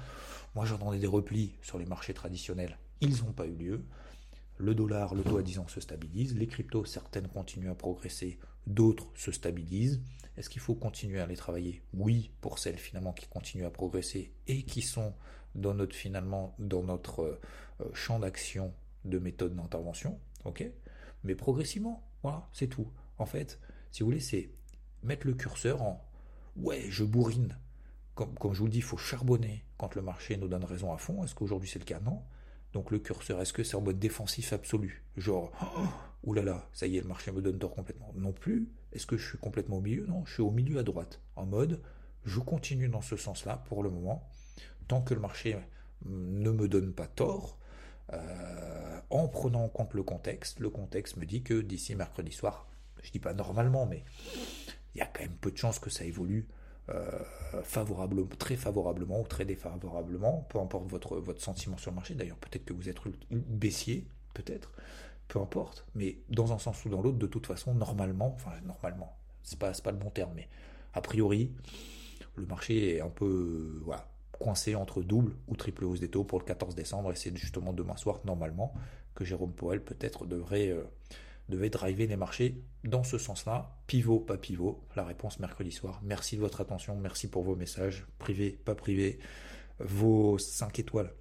Moi, 0.55 0.65
j'entendais 0.65 0.99
des 0.99 1.07
replis 1.07 1.55
sur 1.63 1.79
les 1.79 1.87
marchés 1.87 2.15
traditionnels. 2.15 2.79
Ils 3.01 3.25
n'ont 3.25 3.33
pas 3.33 3.47
eu 3.47 3.55
lieu. 3.55 3.85
Le 4.57 4.75
dollar, 4.75 5.15
le 5.15 5.23
taux 5.23 5.39
à 5.39 5.43
10 5.43 5.61
ans 5.61 5.69
se 5.69 5.81
stabilise. 5.81 6.37
Les 6.37 6.49
cryptos, 6.49 6.85
certaines 6.85 7.29
continuent 7.29 7.71
à 7.71 7.75
progresser, 7.75 8.39
d'autres 8.67 9.07
se 9.15 9.31
stabilisent. 9.31 10.01
Est-ce 10.37 10.51
qu'il 10.51 10.61
faut 10.61 10.75
continuer 10.75 11.21
à 11.21 11.27
les 11.27 11.37
travailler? 11.37 11.83
Oui, 11.95 12.31
pour 12.41 12.59
celles 12.59 12.79
finalement 12.79 13.13
qui 13.13 13.27
continuent 13.27 13.67
à 13.67 13.71
progresser 13.71 14.33
et 14.47 14.65
qui 14.65 14.83
sont 14.83 15.15
dans 15.55 15.75
notre 15.75 15.95
finalement 15.95 16.55
dans 16.59 16.83
notre 16.83 17.23
euh, 17.23 17.41
euh, 17.81 17.85
champ 17.95 18.19
d'action 18.19 18.73
de 19.05 19.19
méthode 19.19 19.55
d'intervention, 19.55 20.19
ok? 20.45 20.69
Mais 21.25 21.35
progressivement, 21.35 22.05
voilà, 22.23 22.49
c'est 22.53 22.69
tout. 22.69 22.89
En 23.19 23.27
fait, 23.27 23.59
si 23.91 24.03
vous 24.03 24.09
voulez, 24.09 24.21
c'est 24.21 24.51
mettre 25.03 25.27
le 25.27 25.35
curseur 25.35 25.83
en 25.83 26.05
ouais, 26.57 26.87
je 26.89 27.05
bourrine. 27.05 27.57
Comme, 28.27 28.53
je 28.53 28.59
vous 28.59 28.65
le 28.65 28.73
dis, 28.73 28.79
il 28.79 28.83
faut 28.83 28.97
charbonner 28.97 29.65
quand 29.77 29.95
le 29.95 30.03
marché 30.03 30.37
nous 30.37 30.49
donne 30.49 30.65
raison 30.65 30.93
à 30.93 30.99
fond. 30.99 31.23
Est-ce 31.23 31.37
qu'aujourd'hui 31.37 31.69
c'est 31.69 31.79
le 31.79 31.85
cas? 31.85 32.01
Non. 32.01 32.23
Donc 32.73 32.91
le 32.91 32.99
curseur, 32.99 33.41
est-ce 33.41 33.53
que 33.53 33.63
c'est 33.63 33.77
en 33.77 33.81
mode 33.81 34.01
défensif 34.01 34.53
absolu? 34.53 35.05
Genre, 35.17 35.53
oh, 35.63 35.85
oulala, 36.25 36.69
ça 36.73 36.89
y 36.89 36.97
est, 36.97 37.01
le 37.01 37.07
marché 37.07 37.31
me 37.31 37.41
donne 37.41 37.59
tort 37.59 37.75
complètement. 37.75 38.13
Non 38.17 38.33
plus. 38.33 38.69
Est-ce 38.93 39.07
que 39.07 39.17
je 39.17 39.25
suis 39.25 39.39
complètement 39.39 39.77
au 39.77 39.81
milieu? 39.81 40.05
Non, 40.07 40.25
je 40.27 40.33
suis 40.35 40.43
au 40.43 40.51
milieu 40.51 40.79
à 40.79 40.83
droite. 40.83 41.21
En 41.37 41.47
mode, 41.47 41.81
je 42.25 42.41
continue 42.41 42.89
dans 42.89 43.03
ce 43.03 43.17
sens-là 43.17 43.63
pour 43.69 43.85
le 43.85 43.91
moment, 43.91 44.29
tant 44.89 45.01
que 45.01 45.15
le 45.15 45.21
marché 45.21 45.57
ne 46.05 46.51
me 46.51 46.67
donne 46.67 46.93
pas 46.93 47.07
tort, 47.07 47.57
euh, 48.13 49.01
en 49.11 49.29
prenant 49.29 49.65
en 49.65 49.69
compte 49.69 49.95
le 49.95 50.03
contexte. 50.03 50.59
Le 50.59 50.71
contexte 50.71 51.19
me 51.19 51.25
dit 51.25 51.45
que 51.45 51.61
d'ici 51.61 51.95
mercredi 51.95 52.33
soir, 52.33 52.67
je 53.01 53.13
dis 53.13 53.21
pas 53.21 53.33
normalement, 53.33 53.87
mais 53.87 54.05
il 54.95 54.99
y 54.99 55.03
a 55.03 55.07
quand 55.07 55.23
même 55.23 55.37
peu 55.41 55.53
de 55.53 55.57
chances 55.57 55.79
que 55.79 55.91
ça 55.91 56.05
évolue 56.05 56.49
euh, 56.91 57.21
favorablement, 57.63 58.29
très 58.39 58.57
favorablement 58.57 59.21
ou 59.21 59.27
très 59.27 59.45
défavorablement, 59.45 60.47
peu 60.49 60.59
importe 60.59 60.89
votre, 60.89 61.17
votre 61.17 61.43
sentiment 61.43 61.77
sur 61.77 61.91
le 61.91 61.97
marché. 61.97 62.15
D'ailleurs, 62.15 62.39
peut-être 62.39 62.65
que 62.65 62.73
vous 62.73 62.89
êtes 62.89 62.99
baissier, 63.31 64.07
peut-être, 64.35 64.73
peu 65.29 65.41
importe. 65.41 65.87
Mais 65.95 66.19
dans 66.29 66.53
un 66.53 66.59
sens 66.59 66.85
ou 66.85 66.89
dans 66.89 67.03
l'autre, 67.03 67.19
de 67.19 67.27
toute 67.27 67.47
façon, 67.47 67.75
normalement, 67.75 68.33
enfin 68.35 68.53
normalement, 68.65 69.17
c'est 69.43 69.59
pas, 69.59 69.73
pas 69.73 69.93
le 69.93 69.99
bon 69.99 70.11
terme, 70.11 70.33
mais 70.35 70.49
a 70.95 71.01
priori, 71.01 71.53
le 72.37 72.47
marché 72.47 72.97
est 72.97 73.01
un 73.01 73.09
peu 73.09 73.81
voilà, 73.85 74.09
coincé 74.33 74.75
entre 74.75 75.03
double 75.03 75.33
ou 75.49 75.57
triple 75.57 75.85
hausse 75.85 76.01
des 76.01 76.09
taux 76.09 76.25
pour 76.25 76.39
le 76.39 76.45
14 76.45 76.75
décembre. 76.75 77.13
Et 77.13 77.17
c'est 77.17 77.37
justement 77.37 77.73
demain 77.73 77.97
soir, 77.97 78.21
normalement, 78.25 78.73
que 79.15 79.25
Jérôme 79.25 79.53
Powell 79.53 79.83
peut-être 79.83 80.27
devrait, 80.27 80.69
euh, 80.69 80.83
devait 81.49 81.71
driver 81.71 82.07
les 82.07 82.17
marchés 82.17 82.63
dans 82.85 83.05
ce 83.05 83.19
sens-là. 83.19 83.79
Pivot, 83.87 84.21
pas 84.21 84.37
pivot. 84.37 84.85
La 84.97 85.05
réponse 85.05 85.39
mercredi 85.39 85.73
soir. 85.73 86.01
Merci 86.03 86.37
de 86.37 86.41
votre 86.41 86.61
attention. 86.61 86.97
Merci 86.97 87.29
pour 87.29 87.43
vos 87.43 87.57
messages. 87.57 88.07
Privé, 88.19 88.51
pas 88.51 88.75
privé. 88.75 89.19
Vos 89.81 90.39
5 90.39 90.79
étoiles 90.79 91.13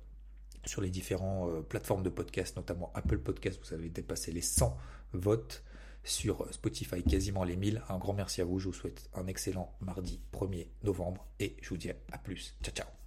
sur 0.66 0.82
les 0.82 0.90
différentes 0.90 1.50
euh, 1.50 1.62
plateformes 1.62 2.04
de 2.04 2.10
podcast, 2.10 2.56
notamment 2.56 2.92
Apple 2.94 3.20
Podcast. 3.20 3.60
Vous 3.64 3.74
avez 3.74 3.90
dépassé 3.90 4.32
les 4.32 4.42
100 4.42 4.78
votes 5.14 5.64
sur 6.04 6.48
Spotify, 6.54 7.04
quasiment 7.04 7.44
les 7.44 7.56
1000. 7.56 7.84
Un 7.90 7.98
grand 7.98 8.14
merci 8.14 8.42
à 8.42 8.46
vous. 8.46 8.60
Je 8.60 8.68
vous 8.68 8.74
souhaite 8.74 9.10
un 9.14 9.28
excellent 9.28 9.76
mardi 9.82 10.22
1er 10.34 10.68
novembre 10.84 11.26
et 11.40 11.56
je 11.62 11.70
vous 11.70 11.78
dis 11.78 11.90
à 11.90 12.18
plus. 12.18 12.56
Ciao, 12.64 12.74
ciao. 12.74 13.07